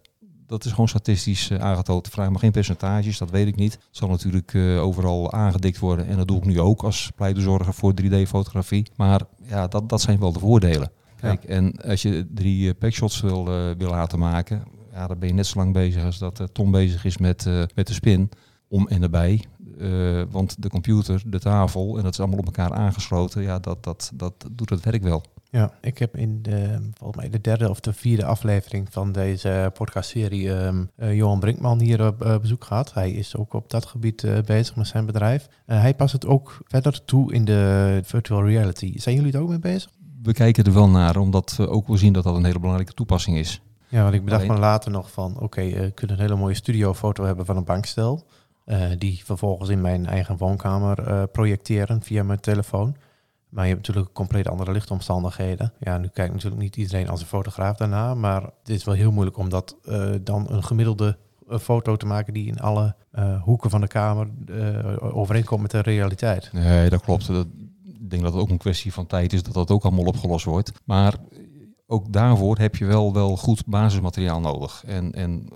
Dat 0.50 0.66
is 0.66 0.72
gewoon 0.72 0.88
statistisch 0.88 1.50
eh, 1.50 1.60
aangetoond. 1.60 2.08
Vraag 2.08 2.30
me 2.30 2.40
geen 2.40 2.52
percentages, 2.52 3.18
dat 3.18 3.30
weet 3.30 3.48
ik 3.48 3.56
niet. 3.56 3.74
Het 3.74 3.82
zal 3.92 4.10
natuurlijk 4.10 4.54
eh, 4.54 4.84
overal 4.84 5.32
aangedikt 5.32 5.80
worden. 5.80 6.08
En 6.08 6.18
dat 6.18 6.28
doe 6.28 6.38
ik 6.38 6.46
nu 6.46 6.60
ook 6.60 6.84
als 6.84 7.12
pleitbezorger 7.16 7.74
voor 7.74 7.94
3D-fotografie. 8.02 8.92
Maar 8.96 9.22
ja, 9.42 9.68
dat, 9.68 9.90
dat 9.90 10.02
zijn 10.02 10.20
wel 10.20 10.32
de 10.32 10.40
voordelen. 10.40 10.92
Kijk, 11.16 11.44
en 11.44 11.82
als 11.82 12.02
je 12.02 12.28
drie 12.34 12.70
eh, 12.70 12.78
packshots 12.80 13.22
wil, 13.22 13.46
wil 13.78 13.90
laten 13.90 14.20
maken, 14.20 14.64
ja, 15.00 15.08
dan 15.08 15.20
ben 15.20 15.28
je 15.28 15.34
net 15.34 15.48
zo 15.48 15.58
lang 15.60 15.74
bezig 15.74 16.04
als 16.04 16.18
dat 16.18 16.40
eh, 16.40 16.46
Tom 16.52 16.72
bezig 16.72 17.06
is 17.06 17.18
met, 17.18 17.46
eh, 17.46 17.64
met 17.76 17.88
de 17.88 17.94
spin. 17.94 18.30
Om 18.68 18.88
en 18.88 19.04
erbij. 19.04 19.46
Eh, 19.80 20.22
want 20.30 20.62
de 20.62 20.70
computer, 20.70 21.22
de 21.26 21.40
tafel, 21.40 21.98
en 21.98 22.04
dat 22.04 22.14
is 22.14 22.20
allemaal 22.20 22.40
op 22.40 22.46
elkaar 22.46 22.74
aangesloten. 22.74 23.42
Ja, 23.42 23.60
dat, 23.60 23.84
dat, 23.84 24.12
dat 24.14 24.34
doet 24.52 24.70
het 24.70 24.84
werk 24.84 25.04
wel. 25.04 25.24
Ja, 25.52 25.74
ik 25.82 25.98
heb 25.98 26.18
in 26.18 26.42
de, 26.42 26.90
volgens 26.94 27.22
mij 27.22 27.30
de 27.30 27.42
derde 27.42 27.70
of 27.70 27.80
de 27.80 27.94
vierde 27.94 28.26
aflevering 28.26 28.88
van 28.92 29.12
deze 29.12 29.72
podcastserie 29.74 30.54
eh, 30.54 31.16
Johan 31.16 31.40
Brinkman 31.40 31.80
hier 31.80 32.08
op 32.08 32.40
bezoek 32.42 32.64
gehad. 32.64 32.94
Hij 32.94 33.12
is 33.12 33.36
ook 33.36 33.54
op 33.54 33.70
dat 33.70 33.86
gebied 33.86 34.28
bezig 34.46 34.76
met 34.76 34.88
zijn 34.88 35.06
bedrijf. 35.06 35.48
Hij 35.66 35.96
past 35.96 36.14
het 36.14 36.26
ook 36.26 36.58
verder 36.64 37.06
toe 37.06 37.34
in 37.34 37.46
de 37.46 38.02
virtual 38.04 38.46
reality. 38.46 39.00
Zijn 39.00 39.16
jullie 39.16 39.34
er 39.34 39.42
ook 39.42 39.50
mee 39.50 39.60
bezig? 39.60 39.92
We 40.24 40.34
kijken 40.34 40.64
er 40.64 40.74
wel 40.74 40.90
naar, 40.90 41.18
omdat 41.18 41.56
we 41.56 41.70
ook 41.70 41.88
wel 41.88 41.98
zien 41.98 42.14
dat 42.14 42.24
dat 42.24 42.36
een 42.36 42.46
hele 42.46 42.60
belangrijke 42.60 42.94
toepassing 42.94 43.38
is. 43.38 43.62
Ja, 43.90 44.02
want 44.04 44.14
ik 44.14 44.24
bedacht 44.24 44.42
Alleen- 44.44 44.54
me 44.54 44.60
later 44.60 44.92
nog 44.92 45.12
van, 45.12 45.40
oké, 45.40 45.62
eh, 45.62 45.86
ik 45.86 45.96
kan 45.96 46.10
een 46.10 46.20
hele 46.20 46.36
mooie 46.36 46.54
studiofoto 46.56 47.24
hebben 47.24 47.46
van 47.46 47.58
een 47.58 47.64
bankstel. 47.64 48.26
eh, 48.66 48.82
die 48.98 49.22
vervolgens 49.26 49.70
in 49.70 49.82
mijn 49.82 50.06
eigen 50.06 50.38
woonkamer 50.38 51.08
eh, 51.08 51.24
projecteren 51.32 52.02
via 52.02 52.24
mijn 52.24 52.40
telefoon. 52.40 52.96
Maar 53.50 53.64
je 53.68 53.74
hebt 53.74 53.88
natuurlijk 53.88 54.14
compleet 54.14 54.48
andere 54.50 54.72
lichtomstandigheden. 54.72 55.74
Ja, 55.80 55.98
nu 55.98 56.08
kijkt 56.08 56.34
natuurlijk 56.34 56.62
niet 56.62 56.76
iedereen 56.76 57.10
als 57.10 57.22
een 57.22 57.28
fotograaf 57.28 57.78
daarna. 57.78 58.14
Maar 58.16 58.42
het 58.42 58.70
is 58.70 58.84
wel 58.84 58.96
heel 58.96 59.12
moeilijk 59.12 59.38
om 59.38 59.50
dat 59.50 59.76
dan 60.22 60.46
een 60.50 60.64
gemiddelde 60.64 61.18
foto 61.60 61.96
te 61.96 62.06
maken 62.06 62.34
die 62.34 62.48
in 62.48 62.60
alle 62.60 62.96
hoeken 63.44 63.70
van 63.70 63.82
de 63.82 63.88
kamer 63.88 64.28
overeenkomt 65.00 65.62
met 65.62 65.72
de 65.72 65.80
realiteit. 65.82 66.50
Nee, 66.54 66.90
dat 66.90 67.02
klopt. 67.02 67.28
Dat, 67.28 67.48
ik 67.86 68.10
denk 68.10 68.22
dat 68.24 68.34
het 68.34 68.42
ook 68.42 68.50
een 68.50 68.58
kwestie 68.58 68.94
van 68.94 69.06
tijd 69.06 69.34
is 69.34 69.44
dat 69.44 69.54
dat 69.54 69.72
ook 69.72 69.84
allemaal 69.84 70.06
opgelost 70.06 70.46
wordt. 70.46 70.72
Maar 70.86 71.14
ook 71.92 72.14
daarvoor 72.14 72.58
heb 72.58 72.76
je 72.76 72.86
wel, 72.86 73.14
wel 73.14 73.38
goed 73.38 73.66
basismateriaal 73.66 74.40
nodig. 74.40 74.84
En, 74.86 75.12
en 75.12 75.48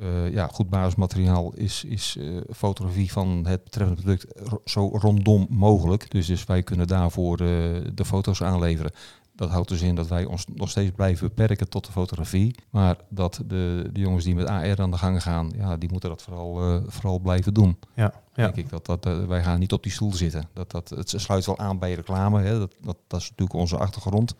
eh, 0.00 0.32
ja, 0.32 0.46
goed 0.46 0.70
basismateriaal 0.70 1.52
is, 1.54 1.84
is 1.84 2.16
eh, 2.18 2.26
fotografie 2.54 3.12
van 3.12 3.46
het 3.46 3.64
betreffende 3.64 4.02
product 4.02 4.48
ro- 4.48 4.60
zo 4.64 4.88
rondom 4.88 5.46
mogelijk. 5.50 6.10
Dus, 6.10 6.26
dus 6.26 6.44
wij 6.44 6.62
kunnen 6.62 6.86
daarvoor 6.86 7.32
eh, 7.40 7.46
de 7.94 8.04
foto's 8.04 8.42
aanleveren. 8.42 8.92
Dat 9.34 9.50
houdt 9.50 9.68
dus 9.68 9.82
in 9.82 9.94
dat 9.94 10.08
wij 10.08 10.24
ons 10.24 10.44
nog 10.54 10.70
steeds 10.70 10.90
blijven 10.94 11.28
beperken 11.28 11.68
tot 11.68 11.86
de 11.86 11.92
fotografie. 11.92 12.54
Maar 12.70 12.96
dat 13.08 13.42
de, 13.46 13.90
de 13.92 14.00
jongens 14.00 14.24
die 14.24 14.34
met 14.34 14.46
AR 14.46 14.80
aan 14.80 14.90
de 14.90 14.98
gang 14.98 15.22
gaan, 15.22 15.52
ja, 15.56 15.76
die 15.76 15.90
moeten 15.90 16.08
dat 16.08 16.22
vooral, 16.22 16.82
vooral 16.86 17.18
blijven 17.18 17.54
doen 17.54 17.78
Ja, 17.94 18.12
ja. 18.34 18.44
denk 18.44 18.56
ik. 18.56 18.68
Dat, 18.68 18.86
dat, 18.86 19.26
wij 19.26 19.42
gaan 19.42 19.58
niet 19.58 19.72
op 19.72 19.82
die 19.82 19.92
stoel 19.92 20.12
zitten. 20.12 20.48
Dat, 20.52 20.70
dat, 20.70 20.88
het 20.90 21.14
sluit 21.16 21.46
wel 21.46 21.58
aan 21.58 21.78
bij 21.78 21.94
reclame. 21.94 22.42
Hè. 22.42 22.58
Dat, 22.58 22.74
dat, 22.80 22.96
dat 23.06 23.20
is 23.20 23.30
natuurlijk 23.30 23.58
onze 23.58 23.76
achtergrond. 23.78 24.34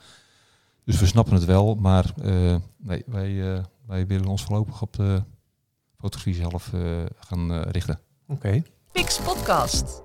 Dus 0.85 1.01
we 1.01 1.07
snappen 1.07 1.35
het 1.35 1.45
wel. 1.45 1.75
Maar 1.75 2.13
eh, 2.23 2.57
nee, 2.77 3.03
wij, 3.07 3.55
eh, 3.55 3.63
wij 3.87 4.07
willen 4.07 4.27
ons 4.27 4.45
voorlopig 4.45 4.83
op 4.83 4.93
de 4.93 5.23
fotografie 5.99 6.35
zelf 6.35 6.73
eh, 6.73 6.81
gaan 7.19 7.63
richten. 7.63 8.01
Oké. 8.29 8.63
Pix 8.93 9.21
Podcast. 9.21 10.03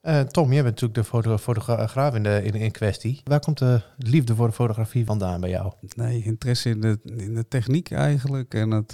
Eh, 0.00 0.20
Tom, 0.20 0.52
jij 0.52 0.62
bent 0.62 0.74
natuurlijk 0.80 0.94
de 0.94 1.04
foto 1.04 1.36
fotograaf 1.38 2.14
in, 2.14 2.22
de, 2.22 2.40
in, 2.44 2.54
in 2.54 2.70
kwestie. 2.70 3.20
Waar 3.24 3.40
komt 3.40 3.58
de 3.58 3.82
liefde 3.96 4.34
voor 4.34 4.46
de 4.46 4.52
fotografie 4.52 5.04
vandaan 5.04 5.40
bij 5.40 5.50
jou? 5.50 5.72
Nee, 5.96 6.22
interesse 6.22 6.68
in 6.68 6.80
de, 6.80 6.98
in 7.04 7.34
de 7.34 7.48
techniek 7.48 7.90
eigenlijk. 7.90 8.54
En 8.54 8.70
het, 8.70 8.90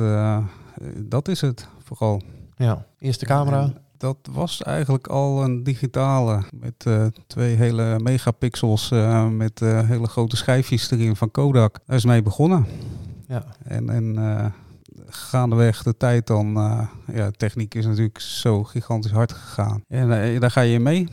dat 1.10 1.28
is 1.28 1.40
het 1.40 1.68
vooral. 1.78 2.22
Ja, 2.56 2.86
eerste 2.98 3.24
camera. 3.24 3.62
En 3.62 3.81
dat 4.02 4.16
was 4.32 4.62
eigenlijk 4.62 5.06
al 5.06 5.44
een 5.44 5.62
digitale 5.62 6.42
met 6.60 6.74
eh, 6.86 7.06
twee 7.26 7.56
hele 7.56 8.00
megapixels 8.02 8.90
eh, 8.90 9.28
met 9.28 9.62
eh, 9.62 9.88
hele 9.88 10.06
grote 10.06 10.36
schijfjes 10.36 10.90
erin 10.90 11.16
van 11.16 11.30
Kodak. 11.30 11.78
Daar 11.86 11.96
is 11.96 12.04
mee 12.04 12.22
begonnen. 12.22 12.66
Ja. 13.28 13.44
En, 13.64 13.90
en 13.90 14.54
gaandeweg 15.06 15.82
de 15.82 15.96
tijd 15.96 16.26
dan, 16.26 16.52
ja, 17.12 17.30
techniek 17.30 17.74
is 17.74 17.86
natuurlijk 17.86 18.20
zo 18.20 18.64
gigantisch 18.64 19.10
hard 19.10 19.32
gegaan. 19.32 19.84
En 19.88 20.40
daar 20.40 20.50
ga 20.50 20.60
je 20.60 20.74
in 20.74 20.82
mee. 20.82 21.08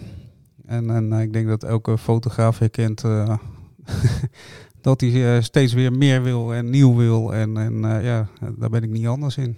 En, 0.66 0.90
en 0.90 1.14
ik 1.14 1.34
denk 1.34 1.48
dat 1.48 1.64
elke 1.64 1.98
fotograaf 1.98 2.60
herkent 2.60 3.02
dat 4.82 5.02
hij 5.02 5.42
steeds 5.42 5.74
weer 5.74 5.92
meer 5.92 6.24
wil 6.24 6.54
en 6.54 6.70
nieuw 6.70 6.96
wil. 6.96 7.34
En, 7.34 7.58
en 7.58 8.04
ja, 8.04 8.28
daar 8.58 8.70
ben 8.70 8.84
ik 8.84 8.90
niet 8.90 9.08
anders 9.08 9.38
in. 9.38 9.56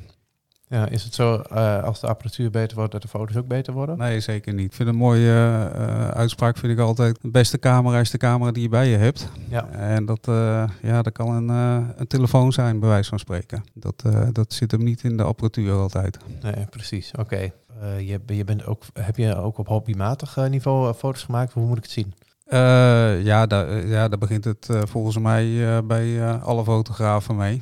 Ja, 0.71 0.87
is 0.89 1.03
het 1.03 1.13
zo 1.13 1.35
eh, 1.35 1.83
als 1.83 1.99
de 1.99 2.07
apparatuur 2.07 2.49
beter 2.49 2.77
wordt, 2.77 2.91
dat 2.91 3.01
de 3.01 3.07
foto's 3.07 3.35
ook 3.35 3.47
beter 3.47 3.73
worden? 3.73 3.97
Nee, 3.97 4.19
zeker 4.19 4.53
niet. 4.53 4.65
Ik 4.65 4.73
vind 4.73 4.89
een 4.89 4.95
mooie 4.95 5.31
eh, 5.75 6.07
uitspraak 6.07 6.57
vind 6.57 6.73
ik 6.73 6.79
altijd. 6.79 7.21
De 7.21 7.29
beste 7.29 7.59
camera 7.59 7.99
is 7.99 8.09
de 8.09 8.17
camera 8.17 8.51
die 8.51 8.63
je 8.63 8.69
bij 8.69 8.87
je 8.87 8.97
hebt. 8.97 9.29
Ja. 9.49 9.67
En 9.69 10.05
dat, 10.05 10.27
eh, 10.27 10.63
ja, 10.81 11.01
dat 11.01 11.13
kan 11.13 11.29
een, 11.29 11.49
een 11.97 12.07
telefoon 12.07 12.53
zijn, 12.53 12.79
bij 12.79 12.89
wijze 12.89 13.09
van 13.09 13.19
spreken. 13.19 13.63
Dat, 13.73 14.03
dat 14.31 14.53
zit 14.53 14.71
hem 14.71 14.83
niet 14.83 15.03
in 15.03 15.17
de 15.17 15.23
apparatuur 15.23 15.71
altijd. 15.71 16.17
Nee, 16.41 16.65
precies. 16.69 17.11
Oké. 17.19 17.51
Je, 17.97 18.19
je 18.25 18.43
bent 18.43 18.65
ook, 18.65 18.83
heb 18.93 19.17
je 19.17 19.35
ook 19.35 19.57
op 19.57 19.67
hobbymatig 19.67 20.35
niveau 20.49 20.93
foto's 20.93 21.23
gemaakt? 21.23 21.53
Hoe 21.53 21.65
moet 21.65 21.77
ik 21.77 21.83
het 21.83 21.91
zien? 21.91 22.13
Eh, 22.51 23.23
ja, 23.23 23.45
daar, 23.45 23.67
eh, 23.67 23.89
ja, 23.89 24.07
daar 24.07 24.17
begint 24.17 24.43
het 24.43 24.69
eh, 24.69 24.81
volgens 24.85 25.17
mij 25.17 25.81
bij 25.85 26.33
alle 26.39 26.63
fotografen 26.63 27.35
mee. 27.35 27.61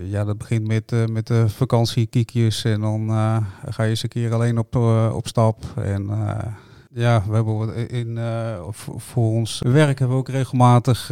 Ja, 0.00 0.24
dat 0.24 0.38
begint 0.38 0.66
met, 0.66 1.10
met 1.10 1.26
de 1.26 1.48
vakantiekiekjes 1.48 2.64
en 2.64 2.80
dan 2.80 3.08
ga 3.68 3.82
je 3.82 3.88
eens 3.90 4.02
een 4.02 4.08
keer 4.08 4.32
alleen 4.34 4.58
op, 4.58 4.76
op 5.12 5.26
stap. 5.28 5.64
En 5.76 6.08
ja, 6.92 7.22
we 7.28 7.34
hebben 7.34 7.88
in, 7.88 8.18
voor- 8.96 9.24
ons 9.32 9.60
werk 9.64 9.98
hebben 9.98 10.16
we 10.16 10.22
ook 10.22 10.28
regelmatig 10.28 11.10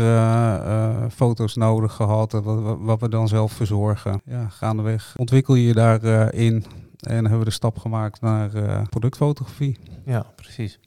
foto's 1.15 1.55
nodig 1.57 1.93
gehad, 1.93 2.35
eh, 2.35 2.41
wat, 2.41 2.79
wat- 2.81 3.01
we 3.01 3.09
dan 3.09 3.29
zelf 3.29 3.53
verzorgen. 3.53 4.21
Ja, 4.25 4.49
gaandeweg 4.49 5.15
ontwikkel 5.17 5.55
je 5.55 5.67
je 5.67 5.75
daarin 5.75 6.31
in 6.33 6.65
en 7.01 7.21
hebben 7.21 7.39
we 7.39 7.45
de 7.45 7.51
stap 7.51 7.79
gemaakt 7.79 8.21
naar 8.21 8.51
productfotografie. 8.91 9.79
Ja, 10.05 10.27
precies. 10.37 10.79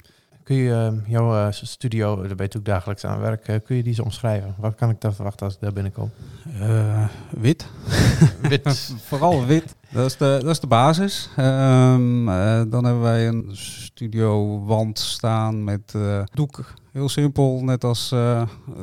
Kun 0.46 0.56
je 0.56 0.74
eh, 0.74 1.10
jouw 1.12 1.36
eh, 1.36 1.48
studio, 1.52 2.08
daar 2.08 2.16
ben 2.16 2.28
je 2.28 2.36
natuurlijk 2.36 2.66
dagelijks 2.66 3.06
aan 3.06 3.20
werk, 3.20 3.48
eh, 3.48 3.56
kun 3.64 3.76
je 3.76 3.82
die 3.82 3.92
eens 3.92 4.00
omschrijven? 4.00 4.56
Wat 4.58 4.76
kan 4.76 4.90
ik 4.90 5.02
daar 5.02 5.14
verwachten 5.14 5.46
als 5.46 5.56
ik 5.56 5.62
daar 5.62 5.74
binnenkom? 5.74 6.12
Eh, 6.60 7.06
wit. 7.30 7.68
Wit. 8.50 8.94
Vooral 9.08 9.46
wit. 9.46 9.76
Dat 9.92 10.06
is 10.06 10.18
de, 10.18 10.40
dat 10.42 10.50
is 10.50 10.60
de 10.60 10.68
basis. 10.68 11.30
Ehm, 11.36 12.30
eh, 12.30 12.62
dan 12.68 12.86
hebben 12.86 13.02
wij 13.02 13.28
een 13.28 13.50
studiowand 13.52 15.00
staan 15.00 15.64
met 15.64 15.94
eh, 15.96 16.24
doek. 16.34 16.74
Heel 16.92 17.10
simpel, 17.10 17.64
net 17.64 17.84
als 17.84 18.12
eh, 18.12 18.42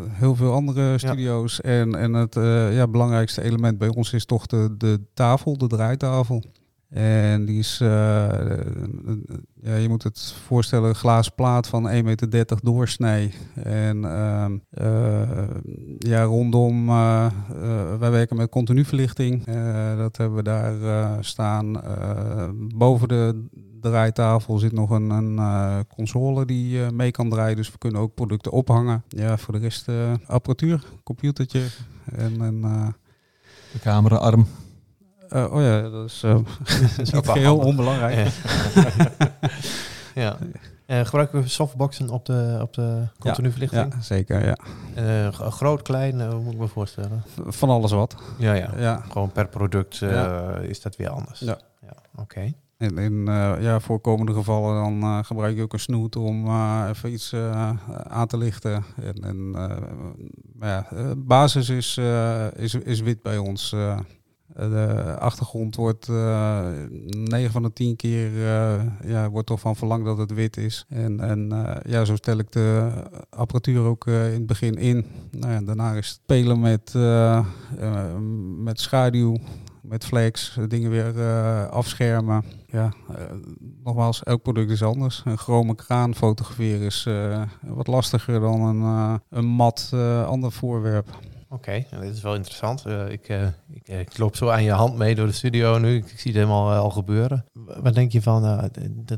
heel 0.08 0.34
veel 0.34 0.52
andere 0.52 0.98
studio's. 0.98 1.60
En, 1.60 1.94
en 1.94 2.12
het 2.12 2.36
eh, 2.36 2.74
ja, 2.74 2.88
belangrijkste 2.88 3.42
element 3.42 3.78
bij 3.78 3.88
ons 3.88 4.12
is 4.12 4.24
toch 4.24 4.46
de, 4.46 4.74
de 4.78 5.00
tafel, 5.14 5.58
de 5.58 5.66
draaitafel. 5.66 6.42
En 6.92 7.44
die 7.44 7.58
is, 7.58 7.78
eh, 7.80 7.88
ja, 9.62 9.74
je 9.74 9.88
moet 9.88 10.02
het 10.02 10.34
voorstellen, 10.46 10.88
een 10.88 10.94
glazen 10.94 11.34
plaat 11.34 11.66
van 11.66 11.88
1,30 11.90 12.02
meter 12.04 12.58
doorsnee. 12.62 13.32
En 13.54 14.04
ehm, 14.04 14.58
eh, 14.70 15.48
ja, 15.98 16.22
rondom, 16.22 16.88
eh, 16.88 17.24
eh, 17.24 17.98
wij 17.98 18.10
werken 18.10 18.36
met 18.36 18.50
continu 18.50 18.84
verlichting. 18.84 19.46
Eh, 19.46 19.96
dat 19.96 20.16
hebben 20.16 20.36
we 20.36 20.42
daar 20.42 20.82
eh, 20.82 21.10
staan. 21.20 21.82
Eh, 21.82 22.48
boven 22.54 23.08
de 23.08 23.44
draaitafel 23.80 24.58
zit 24.58 24.72
nog 24.72 24.90
een, 24.90 25.10
een 25.10 25.38
eh, 25.38 25.78
console 25.94 26.44
die 26.44 26.84
eh, 26.84 26.90
mee 26.90 27.10
kan 27.10 27.30
draaien. 27.30 27.56
Dus 27.56 27.72
we 27.72 27.78
kunnen 27.78 28.00
ook 28.00 28.14
producten 28.14 28.52
ophangen. 28.52 29.02
Ja, 29.08 29.36
voor 29.38 29.54
de 29.54 29.60
rest 29.60 29.88
eh, 29.88 30.12
apparatuur, 30.26 30.84
computertje 31.04 31.62
en 32.16 32.40
een... 32.40 32.64
eh, 32.64 32.86
De 33.72 33.78
cameraarm. 33.80 34.46
Eh, 35.32 35.52
oh 35.52 35.60
ja, 35.60 35.88
dat 35.88 36.04
is, 36.04 36.22
is 36.98 37.14
ook 37.14 37.24
wel 37.24 37.34
heel 37.34 37.58
onbelangrijk. 37.58 38.28
ja. 40.14 40.38
Eh, 40.86 41.04
gebruiken 41.04 41.42
we 41.42 41.48
softboxen 41.48 42.08
op 42.08 42.26
de, 42.26 42.58
op 42.62 42.74
de 42.74 43.06
continu 43.18 43.50
verlichting? 43.50 43.92
Ja, 43.94 44.00
zeker. 44.00 44.44
Ja. 44.44 44.56
Eh, 44.94 45.32
groot, 45.32 45.82
klein, 45.82 46.30
hoe 46.30 46.40
moet 46.40 46.52
ik 46.52 46.58
me 46.58 46.68
voorstellen? 46.68 47.22
Van 47.46 47.68
alles 47.68 47.92
wat. 47.92 48.16
Ja, 48.38 48.52
ja. 48.52 48.70
Ja. 48.76 49.02
Gewoon 49.10 49.32
per 49.32 49.48
product 49.48 49.96
Ja. 49.96 50.56
is 50.56 50.80
dat 50.80 50.96
weer 50.96 51.08
anders. 51.08 51.40
Ja. 51.40 51.58
ja. 51.82 51.94
Oké. 52.16 52.52
En 52.76 52.98
in 52.98 53.24
ja, 53.60 53.80
voorkomende 53.80 54.32
gevallen 54.32 55.00
dan 55.00 55.24
gebruik 55.24 55.56
je 55.56 55.62
ook 55.62 55.72
een 55.72 55.78
snoet 55.78 56.16
om 56.16 56.46
even 56.88 57.12
iets 57.12 57.34
aan 58.08 58.26
te 58.26 58.36
lichten. 58.36 58.84
En, 59.02 59.24
en 59.24 59.52
ja, 60.60 60.86
basis 61.16 61.68
is, 61.68 61.98
is, 62.56 62.74
is 62.74 63.00
wit 63.00 63.22
bij 63.22 63.38
ons. 63.38 63.74
De 64.56 65.16
achtergrond 65.18 65.76
wordt 65.76 66.08
eh 66.08 66.66
9 67.10 67.50
van 67.50 67.62
de 67.62 67.72
10 67.72 67.96
keer 67.96 68.26
eh, 68.26 68.82
ja, 69.04 69.30
wordt 69.30 69.50
er 69.50 69.58
van 69.58 69.76
verlangd 69.76 70.04
dat 70.04 70.18
het 70.18 70.32
wit 70.32 70.56
is. 70.56 70.84
En, 70.88 71.20
en 71.20 71.52
eh, 71.52 71.92
ja, 71.92 72.04
zo 72.04 72.16
stel 72.16 72.38
ik 72.38 72.52
de 72.52 72.90
apparatuur 73.30 73.80
ook 73.84 74.06
in 74.06 74.12
het 74.14 74.46
begin 74.46 74.74
in. 74.74 75.06
Nou 75.30 75.64
daarna 75.64 75.92
is 75.92 76.08
het 76.08 76.18
spelen 76.22 76.60
met, 76.60 76.94
met 78.58 78.80
schaduw, 78.80 79.36
met 79.80 80.04
flex, 80.04 80.58
dingen 80.68 80.90
weer 80.90 81.20
afschermen. 81.68 82.44
Ja, 82.66 82.92
nogmaals, 83.84 84.22
elk 84.22 84.42
product 84.42 84.70
is 84.70 84.82
anders. 84.82 85.22
Een 85.24 85.38
chrome 85.38 85.74
kraan 85.74 86.14
fotograferen 86.14 86.86
is 86.86 87.08
wat 87.60 87.86
lastiger 87.86 88.40
dan 88.40 88.60
een, 88.60 89.20
een 89.30 89.46
mat 89.46 89.90
ander 90.26 90.52
voorwerp. 90.52 91.08
Oké, 91.52 91.84
dit 92.00 92.14
is 92.14 92.22
wel 92.22 92.34
interessant. 92.34 92.86
Eh, 92.86 93.08
ik, 93.08 93.28
eh, 93.28 93.46
ik, 93.70 93.88
eh, 93.88 94.00
ik 94.00 94.18
loop 94.18 94.36
zo 94.36 94.48
aan 94.48 94.62
je 94.62 94.70
hand 94.70 94.96
mee 94.96 95.14
door 95.14 95.26
de 95.26 95.32
studio 95.32 95.78
nu. 95.78 95.96
Ik, 95.96 96.08
zie 96.08 96.30
het 96.30 96.40
helemaal 96.40 96.72
al 96.72 96.90
gebeuren. 96.90 97.44
Wat 97.52 97.94
denk 97.94 98.12
je 98.12 98.22
van, 98.22 98.70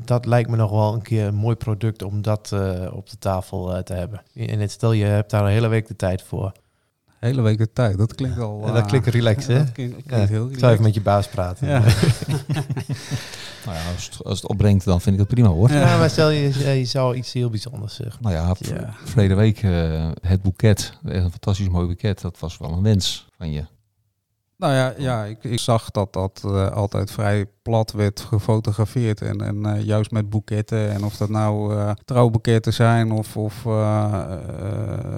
dat 0.04 0.26
lijkt 0.26 0.50
me 0.50 0.56
nog 0.56 0.70
wel 0.70 0.94
een 0.94 1.02
keer 1.02 1.26
een 1.26 1.34
mooi 1.34 1.56
product 1.56 2.02
om 2.02 2.22
dat 2.22 2.52
op 2.92 3.10
de 3.10 3.18
tafel 3.18 3.82
te 3.82 3.94
hebben. 3.94 4.22
En 4.34 4.70
stel, 4.70 4.92
je 4.92 5.04
hebt 5.04 5.30
daar 5.30 5.44
een 5.44 5.50
hele 5.50 5.68
week 5.68 5.86
de 5.86 5.96
tijd 5.96 6.22
voor. 6.22 6.52
Hele 7.24 7.42
week 7.42 7.58
de 7.58 7.72
tijd, 7.72 7.98
dat 7.98 8.14
klinkt 8.14 8.38
al... 8.38 8.60
Dat 8.60 8.76
eh, 8.76 8.86
klinkt 8.86 9.06
relaxed, 9.06 9.46
hè? 9.56 9.58
Dat 9.58 9.72
klinkt, 9.72 9.96
Ja, 9.96 10.02
klinkt 10.06 10.28
heel 10.28 10.50
ik 10.50 10.58
zou 10.58 10.72
even 10.72 10.84
met 10.84 10.94
je 10.94 11.00
baas 11.00 11.28
praten. 11.28 11.68
Ja. 11.68 11.82
Nou 13.64 13.76
ja, 13.76 13.92
als 13.94 14.04
het, 14.04 14.24
als 14.24 14.40
het 14.40 14.50
opbrengt, 14.50 14.84
dan 14.84 15.00
vind 15.00 15.14
ik 15.14 15.20
het 15.20 15.30
prima 15.30 15.48
hoor. 15.48 15.70
Ja, 15.70 15.98
maar 15.98 16.10
stel 16.10 16.30
je, 16.30 16.78
je 16.78 16.84
zou 16.84 17.14
iets 17.16 17.32
heel 17.32 17.50
bijzonders 17.50 17.94
zeggen. 17.94 18.22
Nou 18.22 18.34
Ja. 18.34 18.94
verleden 19.04 19.36
week 19.36 19.62
eh, 19.62 20.10
het 20.20 20.42
boeket, 20.42 20.98
echt 21.04 21.24
een 21.24 21.30
fantastisch 21.30 21.68
mooi 21.68 21.86
boeket, 21.86 22.20
dat 22.20 22.38
was 22.38 22.58
wel 22.58 22.72
een 22.72 22.82
wens 22.82 23.26
van 23.36 23.50
je. 23.52 23.64
Nou 24.64 24.76
ja, 24.76 24.94
ja 24.98 25.24
ik, 25.24 25.44
ik 25.44 25.58
zag 25.58 25.90
dat 25.90 26.12
dat 26.12 26.42
eh, 26.44 26.70
altijd 26.70 27.10
vrij 27.10 27.46
plat 27.62 27.92
werd 27.92 28.20
gefotografeerd. 28.20 29.22
En, 29.22 29.40
en 29.40 29.66
eh, 29.66 29.82
juist 29.84 30.10
met 30.10 30.30
boeketten. 30.30 30.90
En 30.90 31.04
of 31.04 31.16
dat 31.16 31.28
nou 31.28 31.74
eh, 31.76 31.90
trouwboeketten 32.04 32.72
zijn 32.72 33.12
of, 33.12 33.36
of 33.36 33.54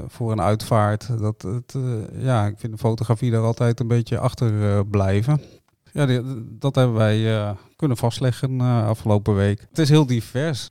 voor 0.06 0.32
een 0.32 0.40
uitvaart. 0.40 1.18
Dat, 1.18 1.42
het, 1.42 1.74
ja, 2.18 2.46
ik 2.46 2.54
vind 2.58 2.72
de 2.72 2.78
fotografie 2.78 3.30
daar 3.30 3.42
altijd 3.42 3.80
een 3.80 3.88
beetje 3.88 4.18
achter 4.18 4.86
blijven. 4.86 5.40
Ja, 5.92 6.06
die- 6.06 6.22
dat 6.58 6.74
hebben 6.74 6.96
wij 6.96 7.54
kunnen 7.76 7.96
vastleggen 7.96 8.60
afgelopen 8.60 9.34
week. 9.34 9.60
Het 9.68 9.78
is 9.78 9.88
heel 9.88 10.06
divers. 10.06 10.70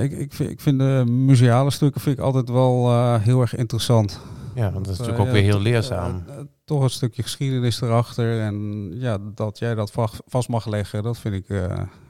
Ik, 0.00 0.12
ik, 0.12 0.32
vind, 0.32 0.50
ik 0.50 0.60
vind 0.60 0.78
de 0.78 1.04
museale 1.08 1.70
stukken 1.70 2.00
vind 2.00 2.18
ik 2.18 2.24
altijd 2.24 2.48
wel 2.48 2.92
heel 3.18 3.40
erg 3.40 3.56
interessant. 3.56 4.20
Ja, 4.54 4.72
want 4.72 4.84
dat 4.84 4.92
is 4.92 4.98
natuurlijk 4.98 5.26
ook 5.28 5.34
weer 5.34 5.42
heel 5.42 5.60
leerzaam. 5.60 6.24
Toch 6.70 6.82
een 6.82 6.90
stukje 6.90 7.22
geschiedenis 7.22 7.80
erachter. 7.80 8.40
En 8.40 8.88
ja, 8.94 9.18
dat 9.34 9.58
jij 9.58 9.74
dat 9.74 9.90
va- 9.90 10.08
vast 10.26 10.48
mag 10.48 10.66
leggen, 10.66 11.02
dat 11.02 11.18
vind 11.18 11.34
ik, 11.34 11.48
eh, 11.48 11.58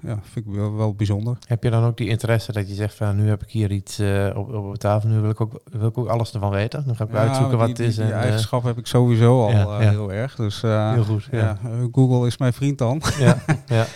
ja, 0.00 0.19
vind 0.23 0.47
ik 0.47 0.52
wel, 0.55 0.75
wel 0.76 0.95
bijzonder. 0.95 1.37
Heb 1.47 1.62
je 1.62 1.71
dan 1.71 1.85
ook 1.85 1.97
die 1.97 2.09
interesse 2.09 2.52
dat 2.52 2.69
je 2.69 2.75
zegt 2.75 2.95
van 2.95 3.17
nu 3.17 3.29
heb 3.29 3.43
ik 3.43 3.50
hier 3.50 3.71
iets 3.71 3.99
eh, 3.99 4.31
op, 4.35 4.55
op 4.55 4.76
tafel, 4.76 5.09
nu 5.09 5.21
wil 5.21 5.31
ik, 5.31 5.40
ook, 5.40 5.61
wil 5.71 5.88
ik 5.88 5.99
ook 5.99 6.09
alles 6.09 6.33
ervan 6.33 6.50
weten. 6.50 6.87
Dan 6.87 6.97
ga 6.97 7.05
ik 7.05 7.12
Ja, 7.12 7.19
uitzoeken 7.19 7.59
wat 7.59 7.69
het 7.69 7.79
is. 7.79 7.95
Die, 7.95 8.05
die 8.05 8.12
en, 8.12 8.19
eh, 8.19 8.25
eigenschap 8.25 8.62
heb 8.62 8.79
ik 8.79 8.87
sowieso 8.87 9.43
al 9.43 9.50
ja, 9.50 9.82
ja. 9.82 9.91
heel 9.91 10.13
erg. 10.13 10.35
Dus 10.35 10.63
heel 10.63 11.04
goed. 11.04 11.28
Ja. 11.30 11.39
ja, 11.39 11.58
Google 11.93 12.26
is 12.26 12.39
mijn 12.39 12.52
vriend 12.52 12.78
dan. 12.78 13.02
Ja. 13.19 13.43
ja. 13.67 13.87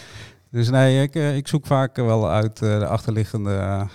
Dus 0.51 0.71
nee, 0.71 1.03
ik, 1.03 1.15
ik 1.15 1.49
zoek 1.49 1.67
vaak 1.67 1.97
wel 1.97 2.31
uit 2.31 2.59
de 2.59 2.87
achterliggende 2.87 3.87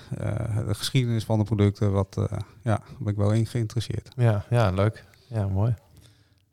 de 0.67 0.73
geschiedenis 0.73 1.23
van 1.23 1.37
de 1.39 1.45
producten. 1.45 1.91
Wat, 1.91 2.17
eh, 2.17 2.37
ja, 2.63 2.81
ben 2.99 3.11
ik 3.11 3.17
wel 3.19 3.31
in 3.31 3.45
geïnteresseerd. 3.45 4.09
Ja, 4.15 4.43
ja, 4.49 4.69
leuk. 4.71 5.05
Ja, 5.27 5.47
mooi. 5.47 5.73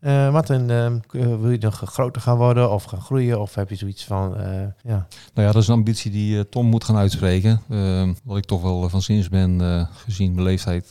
Eh 0.07 0.33
Martin, 0.33 0.71
ehm, 0.71 0.99
eh, 1.11 1.41
wil 1.41 1.51
je 1.51 1.59
nog 1.61 1.83
groter 1.85 2.23
gaan 2.23 2.37
worden 2.37 2.71
of 2.71 2.85
gaan 2.85 3.01
groeien? 3.01 3.41
Of 3.41 3.55
heb 3.55 3.71
je 3.71 3.77
zoiets 3.77 4.05
van, 4.05 4.37
eh, 4.37 4.61
ja, 4.83 5.07
Nou 5.35 5.47
ja, 5.47 5.53
dat 5.53 5.63
is 5.63 5.69
een 5.69 5.75
ambitie 5.75 6.11
die 6.11 6.49
Tom 6.49 6.67
moet 6.67 6.85
gaan 6.85 6.97
uitspreken. 6.97 7.61
Ehm, 7.71 8.13
wat 8.25 8.37
ik 8.37 8.45
toch 8.45 8.63
wel 8.63 8.89
van 8.89 9.03
zins 9.03 9.29
ben, 9.29 9.61
gezien 9.93 10.33
mijn 10.33 10.47
leeftijd. 10.47 10.91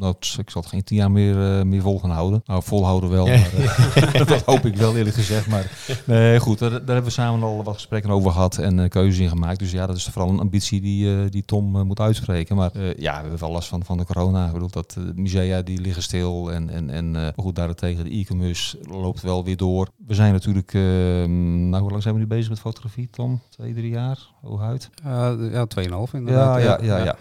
Eh, 0.00 0.06
dat, 0.06 0.34
ik 0.38 0.50
zal 0.50 0.60
het 0.60 0.70
geen 0.70 0.84
tien 0.84 0.96
jaar 0.96 1.10
meer, 1.10 1.58
eh, 1.58 1.64
meer 1.64 1.80
vol 1.82 1.98
gaan 1.98 2.10
houden. 2.10 2.42
Nou, 2.46 2.62
volhouden 2.62 3.10
wel, 3.10 3.26
maar, 3.26 3.52
eh, 3.54 4.12
dat 4.26 4.42
hoop 4.42 4.66
ik 4.66 4.76
wel 4.76 4.96
eerlijk 4.96 5.16
gezegd. 5.16 5.46
Maar 5.46 5.70
nee, 6.06 6.38
goed, 6.40 6.58
daar, 6.58 6.70
daar 6.70 6.78
hebben 6.78 7.04
we 7.04 7.10
samen 7.10 7.42
al 7.42 7.62
wat 7.64 7.74
gesprekken 7.74 8.10
over 8.10 8.30
gehad 8.30 8.56
en 8.58 8.78
eh, 8.80 8.88
keuzes 8.88 9.18
in 9.18 9.28
gemaakt. 9.28 9.58
Dus 9.58 9.70
ja, 9.70 9.86
dat 9.86 9.96
is 9.96 10.04
vooral 10.04 10.30
een 10.32 10.40
ambitie 10.40 10.80
die, 10.80 11.14
eh, 11.16 11.30
die 11.30 11.44
Tom 11.44 11.76
eh, 11.76 11.82
moet 11.82 12.00
uitspreken. 12.00 12.56
Maar 12.56 12.70
eh, 12.72 12.94
ja, 12.96 13.14
we 13.14 13.20
hebben 13.20 13.38
wel 13.38 13.50
last 13.50 13.68
van, 13.68 13.84
van 13.84 13.98
de 13.98 14.04
corona. 14.04 14.46
Ik 14.46 14.52
bedoel, 14.52 14.70
dat 14.70 14.94
eh, 14.98 15.04
musea 15.14 15.62
die 15.62 15.80
liggen 15.80 16.02
stil. 16.02 16.52
En, 16.52 16.70
en, 16.70 16.90
en 16.90 17.06
eh, 17.06 17.22
maar 17.22 17.32
goed, 17.36 17.56
daarentegen 17.56 18.04
de 18.04 18.10
e-commerce 18.10 18.78
loopt 18.90 19.22
wel 19.22 19.44
weer 19.44 19.56
door. 19.56 19.88
We 20.06 20.14
zijn 20.14 20.32
natuurlijk, 20.32 20.74
eh, 20.74 20.82
nou 20.82 21.78
hoe 21.82 21.90
lang 21.90 22.02
zijn 22.02 22.14
we 22.14 22.20
nu 22.20 22.26
bezig 22.26 22.48
met 22.48 22.60
fotografie, 22.60 23.08
Tom? 23.10 23.40
Twee, 23.48 23.74
drie 23.74 23.90
jaar? 23.90 24.18
Hooguit? 24.42 24.90
Eh, 25.04 25.32
ja, 25.52 25.66
2,5 25.66 26.12
Ja, 26.12 26.18
inderdaad. 26.18 26.62
ja, 26.62 26.78
ja, 26.82 27.04
ja. 27.04 27.16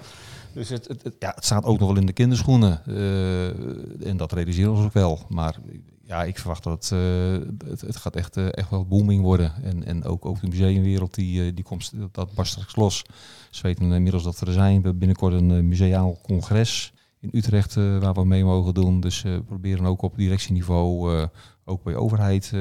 Dus 0.58 0.70
het, 0.70 0.88
het, 0.88 1.15
ja, 1.20 1.32
het 1.36 1.46
staat 1.46 1.63
ook 1.63 1.80
nog 1.80 1.88
wel 1.88 1.98
in 1.98 2.06
de 2.06 2.13
kinderschoenen. 2.13 2.82
eh, 2.86 4.08
en 4.08 4.17
dat 4.17 4.32
realiseren 4.32 4.78
we 4.78 4.84
ook 4.84 4.93
wel. 4.93 5.20
Maar 5.30 5.56
ja, 6.04 6.24
ik 6.24 6.39
verwacht 6.39 6.63
dat 6.63 6.89
het, 6.89 6.91
eh, 6.91 7.88
het, 7.88 7.96
gaat 7.96 8.15
echt, 8.15 8.38
eh, 8.38 8.48
echt 8.52 8.70
wel 8.70 8.86
booming 8.86 9.22
worden. 9.22 9.54
En, 9.63 9.84
en 9.84 10.04
ook, 10.04 10.26
ook 10.26 10.41
de 10.41 10.48
museumwereld, 10.48 11.13
die, 11.13 11.54
die 11.54 11.63
komt, 11.63 11.91
dat 12.12 12.34
barst 12.34 12.52
straks 12.52 12.76
los. 12.76 13.04
Ze 13.50 13.62
weten 13.62 13.91
inmiddels 13.91 14.24
dat 14.24 14.39
we 14.39 14.46
er 14.46 14.52
zijn. 14.52 14.67
We 14.67 14.74
hebben 14.74 14.98
binnenkort 14.98 15.34
een 15.34 15.67
museaal 15.67 16.20
congres 16.22 16.93
in 17.20 17.30
Utrecht 17.32 17.74
waar 17.74 18.13
we 18.13 18.26
mee 18.26 18.43
mogen 18.43 18.74
doen. 18.74 19.00
Dus 19.00 19.22
we 19.22 19.43
proberen 19.46 19.86
ook 19.86 20.02
op 20.02 20.17
directieniveau, 20.17 21.28
ook 21.65 21.84
bij 21.84 21.96
overheid, 21.96 22.54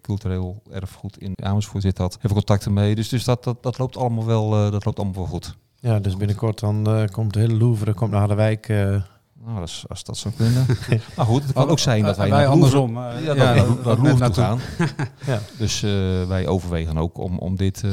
cultureel 0.00 0.62
erfgoed 0.70 1.18
in 1.18 1.32
Amersfoort 1.42 1.82
zit 1.82 1.96
dat. 1.96 2.18
We 2.20 2.28
contacten 2.28 2.72
mee. 2.72 2.94
Dus, 2.94 3.08
dus 3.08 3.24
dat, 3.24 3.44
dat, 3.44 3.62
dat 3.62 3.78
loopt 3.78 3.96
allemaal 3.96 4.24
wel, 4.24 4.50
dat 4.70 4.84
loopt 4.84 4.98
allemaal 4.98 5.14
wel 5.16 5.26
goed. 5.26 5.56
Ja, 5.80 5.98
dus 5.98 6.16
binnenkort 6.16 6.60
dan 6.60 6.86
eh, 6.86 7.04
komt 7.10 7.32
de 7.32 7.38
hele 7.40 7.56
Louvre 7.56 7.94
komt 7.94 8.10
naar 8.10 8.18
Harderwijk. 8.18 8.68
eh 8.68 9.02
Nou, 9.44 9.60
als, 9.60 9.84
als 9.88 10.04
dat 10.04 10.16
zou 10.16 10.34
kunnen. 10.34 10.66
maar 11.16 11.26
goed, 11.26 11.42
het 11.42 11.52
kan 11.52 11.68
ook 11.68 11.78
zijn 11.78 12.02
dat 12.04 12.16
wij, 12.16 12.30
wij 12.30 12.44
naar 12.44 12.56
Louvre- 12.56 12.78
andersom. 12.78 13.04
eh, 13.04 13.24
Ja, 13.24 13.34
dat 13.34 13.36
we 13.36 13.42
naar 13.44 13.56
net 13.56 13.84
Louvre 13.84 14.08
toe 14.10 14.18
naartoe. 14.18 14.42
gaan. 14.44 14.58
Ja. 15.26 15.40
Dus 15.58 15.82
eh, 15.82 15.90
wij 16.28 16.46
overwegen 16.46 16.98
ook 16.98 17.18
om, 17.18 17.38
om 17.38 17.56
dit, 17.56 17.84
eh, 17.84 17.90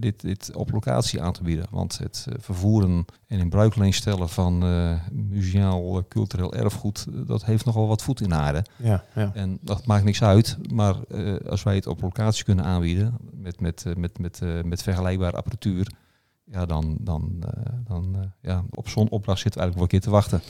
dit, 0.00 0.20
dit 0.20 0.50
op 0.54 0.70
locatie 0.72 1.22
aan 1.22 1.32
te 1.32 1.42
bieden. 1.42 1.66
Want 1.70 1.98
het 1.98 2.26
vervoeren 2.38 3.04
en 3.26 3.38
in 3.38 3.48
bruikleen 3.48 3.92
stellen 3.92 4.28
van 4.28 4.62
eh 4.62 4.92
museaal 5.12 6.04
cultureel 6.08 6.54
erfgoed, 6.54 7.06
dat 7.26 7.44
heeft 7.44 7.64
nogal 7.64 7.86
wat 7.88 8.02
voet 8.02 8.20
in 8.20 8.34
aarde. 8.34 8.64
ja, 8.76 9.04
ja. 9.14 9.30
En 9.34 9.58
dat 9.60 9.86
maakt 9.86 10.04
niks 10.04 10.22
uit. 10.22 10.58
Maar 10.72 10.94
eh, 11.10 11.34
als 11.50 11.62
wij 11.62 11.74
het 11.74 11.86
op 11.86 12.00
locatie 12.02 12.44
kunnen 12.44 12.64
aanbieden, 12.64 13.16
met, 13.32 13.60
met, 13.60 13.84
eh, 13.86 13.94
met, 13.94 14.18
met, 14.18 14.40
eh, 14.42 14.62
met 14.62 14.82
vergelijkbare 14.82 15.36
apparatuur, 15.36 15.86
ja, 16.44 16.66
dan, 16.66 16.96
dan, 17.00 17.32
eh, 17.40 17.72
dan 17.88 18.16
eh, 18.16 18.20
ja, 18.50 18.64
op 18.70 18.88
zo'n 18.88 19.08
opdracht 19.08 19.40
zitten 19.40 19.60
we 19.60 19.66
eigenlijk 19.66 19.74
wel 19.74 19.82
een 19.82 19.88
keer 19.88 20.00
te 20.00 20.10
wachten. 20.10 20.40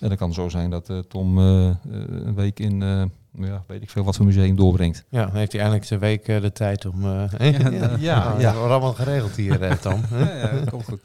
En 0.00 0.08
dan 0.08 0.16
kan 0.16 0.26
het 0.26 0.36
zo 0.36 0.48
zijn 0.48 0.70
dat 0.70 0.90
eh, 0.90 0.98
Tom 0.98 1.38
een 1.38 2.34
week 2.34 2.60
in, 2.60 2.82
eh, 2.82 3.02
ja, 3.46 3.64
weet 3.66 3.82
ik 3.82 3.90
veel 3.90 4.04
wat 4.04 4.16
voor 4.16 4.26
museum 4.26 4.56
doorbrengt. 4.56 5.04
Ja, 5.08 5.26
dan 5.26 5.36
heeft 5.36 5.52
hij 5.52 5.60
eindelijk 5.60 5.88
zijn 5.88 6.00
week 6.00 6.24
de 6.26 6.52
tijd 6.52 6.86
om... 6.86 7.04
eh, 7.04 7.52
ja, 7.72 7.96
ja, 7.98 8.34
ja. 8.38 8.52
Allemaal 8.52 8.94
geregeld 8.94 9.36
hier, 9.36 9.62
eh, 9.62 9.72
Tom. 9.72 10.00
Ja, 10.10 10.34
ja, 10.36 10.50
dat 10.50 10.70
komt 10.70 10.84
goed. 10.84 11.00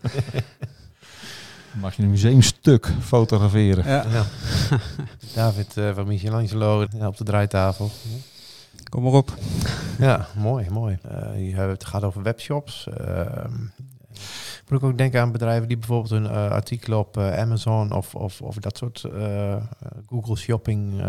Dan 1.72 1.82
mag 1.82 1.96
je 1.96 2.04
een 2.04 2.10
museumstuk 2.10 2.94
fotograferen. 3.02 3.86
Ja. 3.86 4.06
Ja. 4.12 4.26
David 5.36 5.78
eh, 5.78 5.94
van 5.96 6.08
Michelangelo 6.08 6.86
op 7.00 7.18
de 7.18 7.24
draaitafel. 7.24 7.90
Kom 8.90 9.04
maar 9.04 9.12
op. 9.12 9.34
Ja, 10.00 10.28
mooi, 10.38 10.70
mooi. 10.70 10.98
Eh, 11.02 11.50
je 11.50 11.56
hebt 11.56 11.72
het 11.72 11.86
gaat 11.86 12.04
over 12.04 12.22
webshops. 12.24 12.88
Moet 14.70 14.82
ik 14.82 14.86
ook 14.86 14.98
denken 14.98 15.22
aan 15.22 15.32
bedrijven 15.32 15.68
die 15.68 15.78
bijvoorbeeld 15.78 16.10
hun 16.10 16.26
eh, 16.26 16.50
artikelen 16.50 17.00
op 17.00 17.18
eh, 17.18 17.38
Amazon 17.38 17.92
of, 17.92 18.16
of, 18.16 18.42
of 18.42 18.56
dat 18.56 18.78
soort 18.78 19.04
eh, 19.04 19.64
Google 20.08 20.36
Shopping 20.36 21.02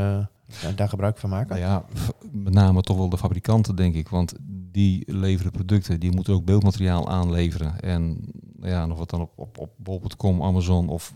daar 0.77 0.89
gebruik 0.89 1.19
van 1.19 1.31
maken. 1.31 1.49
Nou 1.49 1.61
ja, 1.61 1.85
met 2.33 2.53
name 2.53 2.81
toch 2.81 2.97
wel 2.97 3.09
de 3.09 3.19
fabrikanten, 3.19 3.77
denk 3.77 3.95
ik. 3.95 4.09
Want 4.09 4.35
die 4.47 5.13
leveren 5.13 5.53
producten, 5.53 6.01
die 6.01 6.13
moeten 6.13 6.35
ook 6.35 6.45
beeldmateriaal 6.45 7.09
aanleveren. 7.09 7.81
En 7.81 8.33
ja, 8.61 8.89
of 8.89 8.99
het 8.99 9.11
dan 9.11 9.21
op, 9.21 9.33
op, 9.37 9.59
op 9.59 9.71
bol.com, 9.77 10.43
Amazon 10.43 10.89
of 10.89 11.15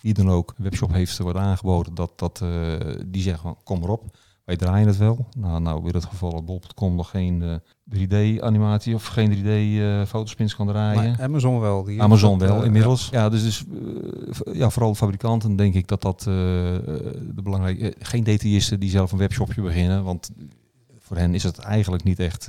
wie 0.00 0.14
dan 0.14 0.30
ook 0.30 0.54
webshop 0.56 0.92
heeft 0.92 1.18
wordt 1.18 1.38
aangeboden, 1.38 1.94
dat, 1.94 2.18
dat, 2.18 2.40
uh, 2.42 2.76
die 3.06 3.22
zeggen 3.22 3.42
van 3.42 3.56
kom 3.64 3.82
erop. 3.82 4.16
Wij 4.44 4.56
draaien 4.56 4.86
het 4.86 4.96
wel. 4.96 5.26
Nou, 5.38 5.60
nou 5.60 5.88
in 5.88 5.94
het 5.94 6.04
geval 6.04 6.30
dat 6.30 6.44
bol.com 6.44 6.94
nog 6.94 7.10
geen 7.10 7.42
uh, 7.42 7.56
3D-animatie 7.94 8.94
of 8.94 9.06
geen 9.06 9.34
3D-fotospins 9.34 10.56
kan 10.56 10.66
draaien. 10.66 11.10
Maar 11.10 11.22
Amazon 11.22 11.60
wel. 11.60 11.84
Die 11.84 12.02
Amazon 12.02 12.38
wel 12.38 12.58
uh, 12.58 12.64
inmiddels. 12.64 13.08
Ja, 13.10 13.20
ja 13.20 13.28
dus, 13.28 13.42
dus 13.42 13.64
uh, 14.44 14.54
ja, 14.54 14.70
vooral 14.70 14.94
fabrikanten 14.94 15.56
denk 15.56 15.74
ik 15.74 15.86
dat 15.86 16.02
dat 16.02 16.20
de 16.20 17.42
belangrijke... 17.42 17.94
geen 17.98 18.24
detailisten 18.24 18.80
die 18.80 18.90
zelf 18.90 19.12
een 19.12 19.18
webshopje 19.18 19.62
beginnen, 19.62 20.04
want 20.04 20.30
voor 20.98 21.16
hen 21.16 21.34
is 21.34 21.42
het 21.42 21.58
eigenlijk 21.58 22.04
niet 22.04 22.18
echt 22.18 22.48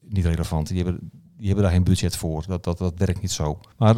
niet 0.00 0.24
relevant. 0.24 0.68
Die 0.68 0.82
hebben, 0.82 1.10
die 1.36 1.46
hebben 1.46 1.64
daar 1.64 1.72
geen 1.72 1.84
budget 1.84 2.16
voor. 2.16 2.44
Dat, 2.46 2.64
dat, 2.64 2.78
dat 2.78 2.94
werkt 2.96 3.20
niet 3.20 3.30
zo. 3.30 3.58
Maar 3.78 3.96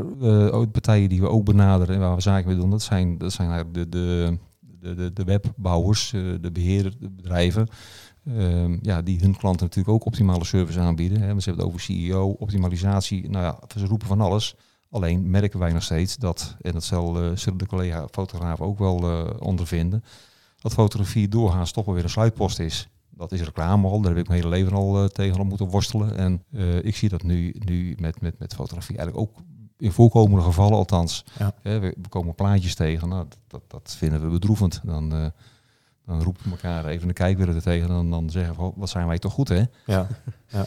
ook 0.51 0.71
partijen 0.73 1.09
die 1.09 1.21
we 1.21 1.29
ook 1.29 1.45
benaderen 1.45 1.95
en 1.95 2.01
waar 2.01 2.14
we 2.14 2.21
zaken 2.21 2.49
mee 2.49 2.57
doen, 2.57 2.71
dat 2.71 2.83
zijn, 2.83 3.19
dat 3.19 3.33
zijn 3.33 3.73
de, 3.73 3.88
de 3.88 4.38
de, 4.87 4.94
de, 4.94 5.12
de 5.12 5.25
webbouwers, 5.25 6.11
de 6.40 6.51
beheerbedrijven, 6.53 7.68
um, 8.29 8.79
ja, 8.83 9.03
die 9.03 9.20
hun 9.20 9.37
klanten 9.37 9.66
natuurlijk 9.66 9.94
ook 9.94 10.05
optimale 10.05 10.44
service 10.44 10.81
aanbieden. 10.81 11.20
Hè. 11.20 11.40
Ze 11.40 11.49
hebben 11.49 11.55
het 11.55 11.64
over 11.64 11.81
CEO, 11.81 12.29
optimalisatie, 12.29 13.31
nou 13.31 13.44
ja, 13.44 13.79
ze 13.79 13.87
roepen 13.87 14.07
van 14.07 14.20
alles. 14.20 14.55
Alleen 14.90 15.31
merken 15.31 15.59
wij 15.59 15.72
nog 15.72 15.83
steeds 15.83 16.16
dat, 16.16 16.57
en 16.61 16.72
dat 16.72 16.85
zal, 16.85 17.22
uh, 17.22 17.37
zullen 17.37 17.59
de 17.59 17.66
collega-fotografen 17.66 18.64
ook 18.64 18.79
wel 18.79 19.11
uh, 19.11 19.31
ondervinden, 19.38 20.05
dat 20.61 20.72
fotografie 20.72 21.29
doorgaans 21.29 21.72
toch 21.72 21.85
wel 21.85 21.94
weer 21.94 22.05
een 22.05 22.11
sluitpost 22.11 22.59
is. 22.59 22.88
Dat 23.11 23.33
is 23.33 23.42
reclame 23.42 23.88
al, 23.88 24.01
daar 24.01 24.11
heb 24.11 24.20
ik 24.20 24.29
mijn 24.29 24.40
hele 24.40 24.55
leven 24.55 24.72
al 24.72 25.09
tegen 25.09 25.46
moeten 25.46 25.68
worstelen. 25.68 26.16
En 26.16 26.42
ik 26.83 26.96
zie 26.96 27.09
dat 27.09 27.22
nu, 27.22 27.55
nu 27.59 27.96
met, 28.01 28.20
met, 28.20 28.38
met 28.38 28.55
fotografie 28.55 28.96
eigenlijk 28.96 29.29
ook 29.29 29.44
in 29.79 29.93
voorkomende 29.93 30.43
gevallen 30.43 30.77
althans. 30.77 31.25
Ja. 31.39 31.55
Hè, 31.62 31.79
we, 31.79 31.95
we, 32.03 32.09
komen 32.09 32.35
plaatjes 32.35 32.75
tegen, 32.75 33.09
nou, 33.09 33.27
dat, 33.47 33.62
dat 33.67 33.95
vinden 33.99 34.21
we 34.21 34.29
bedroevend. 34.29 34.81
Dan, 34.85 35.15
uh, 35.15 35.27
dan 36.07 36.23
roepen 36.23 36.45
we 36.45 36.51
elkaar 36.51 36.87
even 36.87 37.09
de 37.09 37.15
kijkbeelden 37.15 37.55
er 37.55 37.62
tegen 37.62 37.89
en 37.89 37.95
dan, 37.95 38.11
dan 38.11 38.31
zeggen 38.31 38.57
we, 38.57 38.73
wat 38.77 38.89
zijn 38.89 39.07
wij 39.07 39.19
toch 39.19 39.33
goed 39.33 39.49
hè? 39.49 39.62
Ja, 39.87 40.07
ja. 40.49 40.65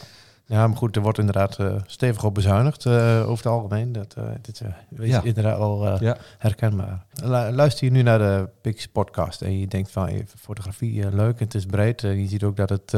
Ja, 0.50 0.68
maar 0.68 0.78
goed, 0.78 0.96
er 0.96 1.02
wordt 1.02 1.18
inderdaad 1.18 1.58
uh, 1.60 1.76
stevig 1.86 2.24
op 2.24 2.34
bezuinigd 2.34 2.86
uh, 2.86 2.94
over 3.22 3.44
het 3.44 3.54
algemeen. 3.54 3.92
Dat 3.92 4.16
uh, 4.18 4.24
dit, 4.42 4.62
is 4.98 5.10
ja. 5.10 5.22
inderdaad 5.24 5.60
al 5.60 6.04
ja. 6.04 6.18
herkenbaar. 6.38 7.06
luister 7.52 7.86
je 7.86 7.92
nu 7.92 8.02
naar 8.02 8.20
de 8.20 8.50
Pix 8.62 8.88
podcast 8.88 9.42
en 9.42 9.60
je 9.60 9.68
denkt 9.68 9.92
van 9.92 10.10
fotografie 10.38 11.10
leuk, 11.10 11.40
het 11.40 11.54
is 11.56 11.66
breed. 11.66 12.02
je 12.02 12.28
ziet 12.28 12.44
ook 12.44 12.56
dat 12.56 12.70
het, 12.70 12.92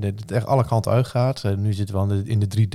het 0.00 0.32
echt 0.32 0.46
alle 0.46 0.64
kanten 0.66 0.92
uitgaat. 0.92 1.42
nu 1.56 1.72
zitten 1.72 2.08
we 2.08 2.22
in 2.24 2.38
de, 2.38 2.66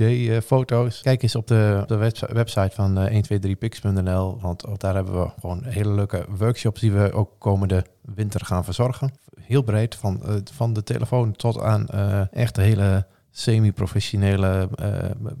3D-foto's. 0.42 1.00
Kijk 1.00 1.22
eens 1.22 1.34
op 1.34 1.46
de, 1.46 1.78
op 1.82 1.88
de 1.88 2.12
website 2.32 2.70
van 2.74 3.08
123pix.nl, 3.08 4.38
want 4.40 4.64
daar 4.76 4.94
hebben 4.94 5.20
we 5.20 5.30
gewoon 5.40 5.64
hele 5.64 5.92
leuke 5.92 6.24
workshops 6.28 6.80
die 6.80 6.92
we 6.92 7.12
ook 7.12 7.30
komende 7.38 7.84
winter 8.14 8.44
gaan 8.44 8.64
verzorgen. 8.64 9.12
Heel 9.40 9.62
breed, 9.62 9.94
van, 9.94 10.22
van 10.52 10.72
de 10.72 10.82
telefoon 10.82 11.32
tot 11.32 11.60
aan 11.60 11.88
echt 12.30 12.56
hele 12.56 13.06
semi-professionele 13.38 14.68
uh, 14.80 14.86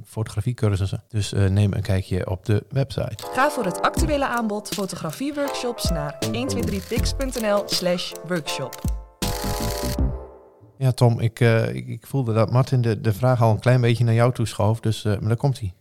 fotografiecursussen. 0.04 1.02
Dus 1.08 1.32
uh, 1.32 1.48
neem 1.48 1.72
een 1.72 1.82
kijkje 1.82 2.30
op 2.30 2.44
de 2.44 2.64
website. 2.70 3.24
Ga 3.32 3.50
voor 3.50 3.64
het 3.64 3.80
actuele 3.80 4.26
aanbod 4.26 4.68
fotografieworkshops 4.68 5.90
naar 5.90 6.18
123pix.nl 6.26 7.62
slash 7.66 8.12
workshop. 8.26 8.80
Ja, 10.78 10.92
Tom, 10.92 11.20
ik, 11.20 11.40
uh, 11.40 11.74
ik, 11.74 11.86
ik, 11.86 12.06
voelde 12.06 12.32
dat 12.32 12.50
Martin 12.50 12.80
de, 12.80 13.00
de 13.00 13.12
vraag 13.12 13.42
al 13.42 13.50
een 13.50 13.60
klein 13.60 13.80
beetje 13.80 14.04
naar 14.04 14.14
jou 14.14 14.32
toe 14.32 14.46
schoof, 14.46 14.80
dus 14.80 15.02
maar 15.02 15.20
daar 15.20 15.36
komt 15.36 15.60
hij. 15.60 15.72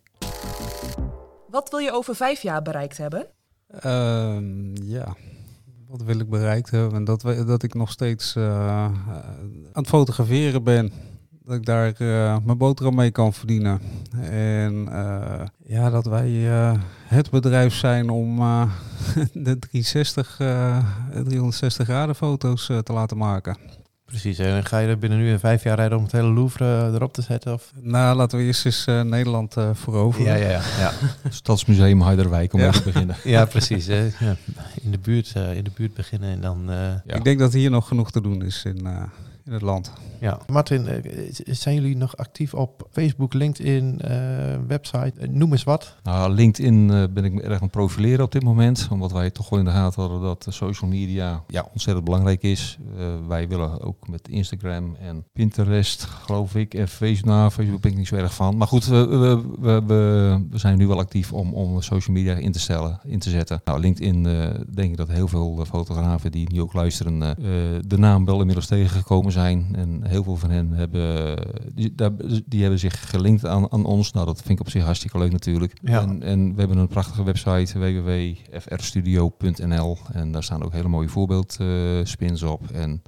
Wat 1.49 1.69
wil 1.69 1.79
je 1.79 1.91
over 1.91 2.15
vijf 2.15 2.41
jaar 2.41 2.61
bereikt 2.61 2.97
hebben? 2.97 3.27
Ehm, 3.67 4.75
ja, 4.83 5.15
wat 5.87 6.01
wil 6.01 6.19
ik 6.19 6.29
bereikt 6.29 6.71
hebben? 6.71 7.03
Dat, 7.03 7.21
dat 7.21 7.63
ik 7.63 7.73
nog 7.73 7.91
steeds 7.91 8.37
aan 8.37 9.71
het 9.73 9.87
fotograferen 9.87 10.63
ben 10.63 10.91
dat 11.47 11.55
ik 11.55 11.65
daar 11.65 11.93
uh, 11.97 12.37
mijn 12.45 12.57
boterham 12.57 12.95
mee 12.95 13.11
kan 13.11 13.33
verdienen. 13.33 13.81
En 14.31 14.87
uh, 14.89 15.41
ja, 15.65 15.89
dat 15.89 16.05
wij 16.05 16.29
uh, 16.29 16.73
het 17.03 17.29
bedrijf 17.29 17.73
zijn 17.73 18.09
om 18.09 18.37
de 19.33 19.59
360, 19.59 20.35
360 20.35 21.85
graden 21.87 22.15
foto's 22.15 22.65
te 22.83 22.93
laten 22.93 23.17
maken. 23.17 23.57
Precies, 24.05 24.37
en 24.39 24.65
ga 24.65 24.79
je 24.79 24.87
er 24.87 24.97
binnen 24.97 25.19
nu 25.19 25.29
in 25.29 25.39
vijf 25.39 25.63
jaar 25.63 25.75
rijden 25.75 25.97
om 25.97 26.03
het 26.03 26.11
hele 26.11 26.33
Louvre 26.33 26.91
erop 26.93 27.13
te 27.13 27.21
zetten? 27.21 27.53
Of? 27.53 27.71
Nou, 27.81 28.15
laten 28.15 28.37
we 28.37 28.43
eerst 28.43 28.65
eens 28.65 28.85
Nederland 28.85 29.55
veroveren. 29.73 30.27
Ja, 30.27 30.35
ja, 30.35 30.49
ja. 30.49 30.61
ja. 30.79 30.91
Stadsmuseum 31.29 32.01
Heiderwijk 32.01 32.53
om 32.53 32.59
ja. 32.59 32.71
te 32.71 32.83
beginnen. 32.83 33.15
ja, 33.35 33.45
precies. 33.45 33.87
Hè. 33.87 34.09
Ja. 34.19 34.35
In, 34.81 34.91
de 34.91 34.99
buurt, 34.99 35.33
in 35.53 35.63
de 35.63 35.71
buurt 35.73 35.93
beginnen 35.93 36.29
en 36.29 36.41
dan... 36.41 36.71
Ik 37.05 37.23
denk 37.23 37.39
dat 37.39 37.53
hier 37.53 37.69
nog 37.69 37.87
genoeg 37.87 38.11
te 38.11 38.21
doen 38.21 38.43
is 38.43 38.63
in 38.65 38.87
in 39.47 39.53
het 39.53 39.61
land. 39.61 39.91
Ja, 40.19 40.39
Martin, 40.47 40.87
eh, 40.87 40.95
zijn 41.45 41.75
jullie 41.75 41.97
nog 41.97 42.17
actief 42.17 42.53
op 42.53 42.87
Facebook, 42.91 43.33
LinkedIn, 43.33 43.99
uh, 44.05 44.11
website? 44.67 45.13
Eh, 45.19 45.29
noem 45.29 45.51
eens 45.51 45.63
wat. 45.63 45.95
Nou, 46.03 46.33
LinkedIn 46.33 46.87
ben 47.13 47.25
ik 47.25 47.33
me 47.33 47.41
erg 47.41 47.53
aan 47.53 47.61
het 47.61 47.71
profileren 47.71 48.25
op 48.25 48.31
dit 48.31 48.43
moment, 48.43 48.87
omdat 48.91 49.11
wij 49.11 49.29
toch 49.29 49.49
wel 49.49 49.59
in 49.59 49.65
de 49.65 49.71
gaten 49.71 50.01
hadden 50.01 50.21
dat 50.21 50.45
social 50.49 50.89
media 50.89 51.43
ja, 51.47 51.67
ontzettend 51.71 52.05
belangrijk 52.05 52.43
is. 52.43 52.77
Uh, 52.97 53.05
wij 53.27 53.47
willen 53.47 53.81
ook 53.81 54.07
met 54.07 54.27
Instagram 54.27 54.95
en 54.95 55.25
Pinterest, 55.33 56.03
geloof 56.03 56.55
ik, 56.55 56.73
en 56.73 56.87
Facebook, 56.87 57.31
nou, 57.31 57.49
Facebook 57.49 57.81
ben 57.81 57.91
ik 57.91 57.97
niet 57.97 58.07
zo 58.07 58.15
erg 58.15 58.33
van. 58.33 58.57
Maar 58.57 58.67
goed, 58.67 58.85
we, 58.85 59.07
we, 59.07 59.41
we, 59.59 59.83
we 60.49 60.57
zijn 60.57 60.77
nu 60.77 60.87
wel 60.87 60.99
actief 60.99 61.33
om, 61.33 61.53
om 61.53 61.81
social 61.81 62.15
media 62.15 62.35
in 62.35 62.51
te 62.51 62.59
stellen, 62.59 62.99
in 63.03 63.19
te 63.19 63.29
zetten. 63.29 63.61
Nou, 63.63 63.79
LinkedIn 63.79 64.23
denk 64.73 64.91
ik 64.91 64.97
dat 64.97 65.07
heel 65.07 65.27
veel 65.27 65.65
fotografen 65.65 66.31
die 66.31 66.51
nu 66.53 66.61
ook 66.61 66.73
luisteren 66.73 67.19
de 67.87 67.97
naam 67.97 68.25
wel 68.25 68.39
inmiddels 68.39 68.67
tegengekomen 68.67 69.31
zijn 69.31 69.47
zijn. 69.47 69.75
En 69.75 70.06
heel 70.07 70.23
veel 70.23 70.35
van 70.35 70.49
hen 70.49 70.71
hebben, 70.71 71.37
die, 71.73 71.95
die 72.45 72.61
hebben 72.61 72.79
zich 72.79 73.09
gelinkt 73.09 73.45
aan, 73.45 73.71
aan 73.71 73.85
ons. 73.85 74.11
Nou, 74.11 74.25
dat 74.25 74.41
vind 74.41 74.59
ik 74.59 74.65
op 74.65 74.69
zich 74.69 74.83
hartstikke 74.83 75.17
leuk 75.17 75.31
natuurlijk. 75.31 75.73
Ja. 75.81 76.01
En, 76.01 76.23
en 76.23 76.53
we 76.53 76.59
hebben 76.59 76.77
een 76.77 76.87
prachtige 76.87 77.23
website, 77.23 77.79
www.frstudio.nl. 77.79 79.97
En 80.11 80.31
daar 80.31 80.43
staan 80.43 80.63
ook 80.63 80.73
hele 80.73 80.87
mooie 80.87 81.09
voorbeeldspins 81.09 82.41
uh, 82.41 82.51
op. 82.51 82.71
En 82.71 83.01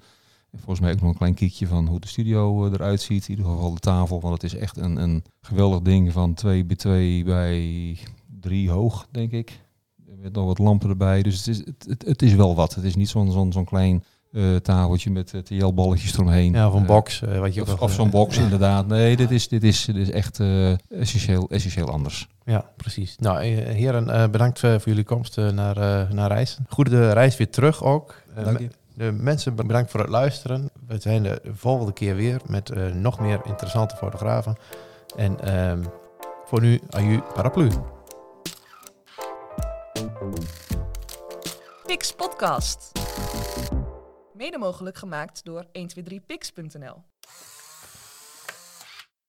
volgens 0.52 0.80
mij 0.80 0.92
ook 0.92 1.02
nog 1.02 1.10
een 1.10 1.18
klein 1.18 1.34
kiekje 1.34 1.68
van 1.68 1.88
hoe 1.88 2.00
de 2.00 2.08
studio 2.08 2.66
uh, 2.66 2.74
eruit 2.74 3.02
ziet. 3.02 3.24
In 3.24 3.30
ieder 3.30 3.46
geval 3.46 3.74
de 3.74 3.80
tafel, 3.80 4.22
want 4.22 4.34
het 4.34 4.44
is 4.44 4.56
echt 4.60 4.78
een, 4.78 4.96
een 4.96 5.24
geweldig 5.42 5.82
ding 5.82 6.12
van 6.12 6.34
2 6.34 6.66
bij 6.66 6.76
2 6.76 7.24
bij 7.24 7.98
3 8.40 8.70
hoog, 8.70 9.08
denk 9.12 9.32
ik. 9.32 9.60
Met 10.22 10.34
nog 10.34 10.46
wat 10.46 10.60
lampen 10.60 10.90
erbij. 10.90 11.24
Dus 11.24 11.38
het 11.38 11.48
is, 11.48 11.58
het, 11.58 11.86
het, 11.88 12.06
het 12.06 12.22
is 12.22 12.34
wel 12.34 12.56
wat. 12.56 12.76
Het 12.76 12.84
is 12.84 12.96
niet 12.96 13.10
zo'n 13.10 13.32
zo'n 13.32 13.52
zo'n 13.52 13.66
klein 13.66 14.04
uh, 14.32 14.56
tafeltje 14.56 15.12
met 15.12 15.34
uh, 15.34 15.42
TL-balletjes 15.42 16.14
eromheen. 16.14 16.54
Ja, 16.54 16.68
of 16.68 16.74
een 16.74 16.86
box. 16.86 17.22
Uh, 17.22 17.40
wat 17.40 17.54
je 17.54 17.62
of, 17.62 17.82
of 17.82 17.92
zo'n 17.92 18.10
box, 18.10 18.38
inderdaad. 18.38 18.88
Nee, 18.88 19.16
dit 19.16 19.32
is, 19.32 19.48
dit 19.48 19.64
is, 19.64 19.86
dit 19.86 19.96
is 19.96 20.12
echt 20.12 20.40
essentieel, 20.90 21.50
essentieel 21.50 21.90
anders. 21.90 22.28
Ja, 22.46 22.66
precies. 22.78 23.16
Nou, 23.20 23.44
heren, 23.44 24.32
bedankt 24.32 24.60
voor 24.60 24.82
jullie 24.84 25.04
komst 25.04 25.38
naar, 25.38 26.08
naar 26.14 26.32
Reis. 26.32 26.58
Goede 26.68 27.12
reis 27.12 27.38
weer 27.38 27.50
terug 27.50 27.84
ook. 27.84 28.16
Dank 28.44 28.60
je. 28.60 28.70
De 28.94 29.12
mensen 29.12 29.56
bedankt 29.56 29.92
voor 29.92 30.00
het 30.00 30.10
luisteren. 30.10 30.70
We 30.88 31.00
zijn 31.00 31.24
de 31.24 31.42
volgende 31.54 31.94
keer 31.94 32.16
weer 32.16 32.42
met 32.46 32.94
nog 32.94 33.20
meer 33.20 33.42
interessante 33.46 33.96
fotografen. 33.96 34.56
En 35.16 35.40
ehm, 35.40 35.84
voor 36.46 36.62
nu, 36.62 36.80
aju 36.90 37.22
paraplu. 37.34 37.70
Pix 41.86 42.14
Podcast. 42.14 42.92
Mede 44.40 44.58
mogelijk 44.58 44.98
gemaakt 44.98 45.44
door 45.44 45.66
123pix.nl. 45.66 47.04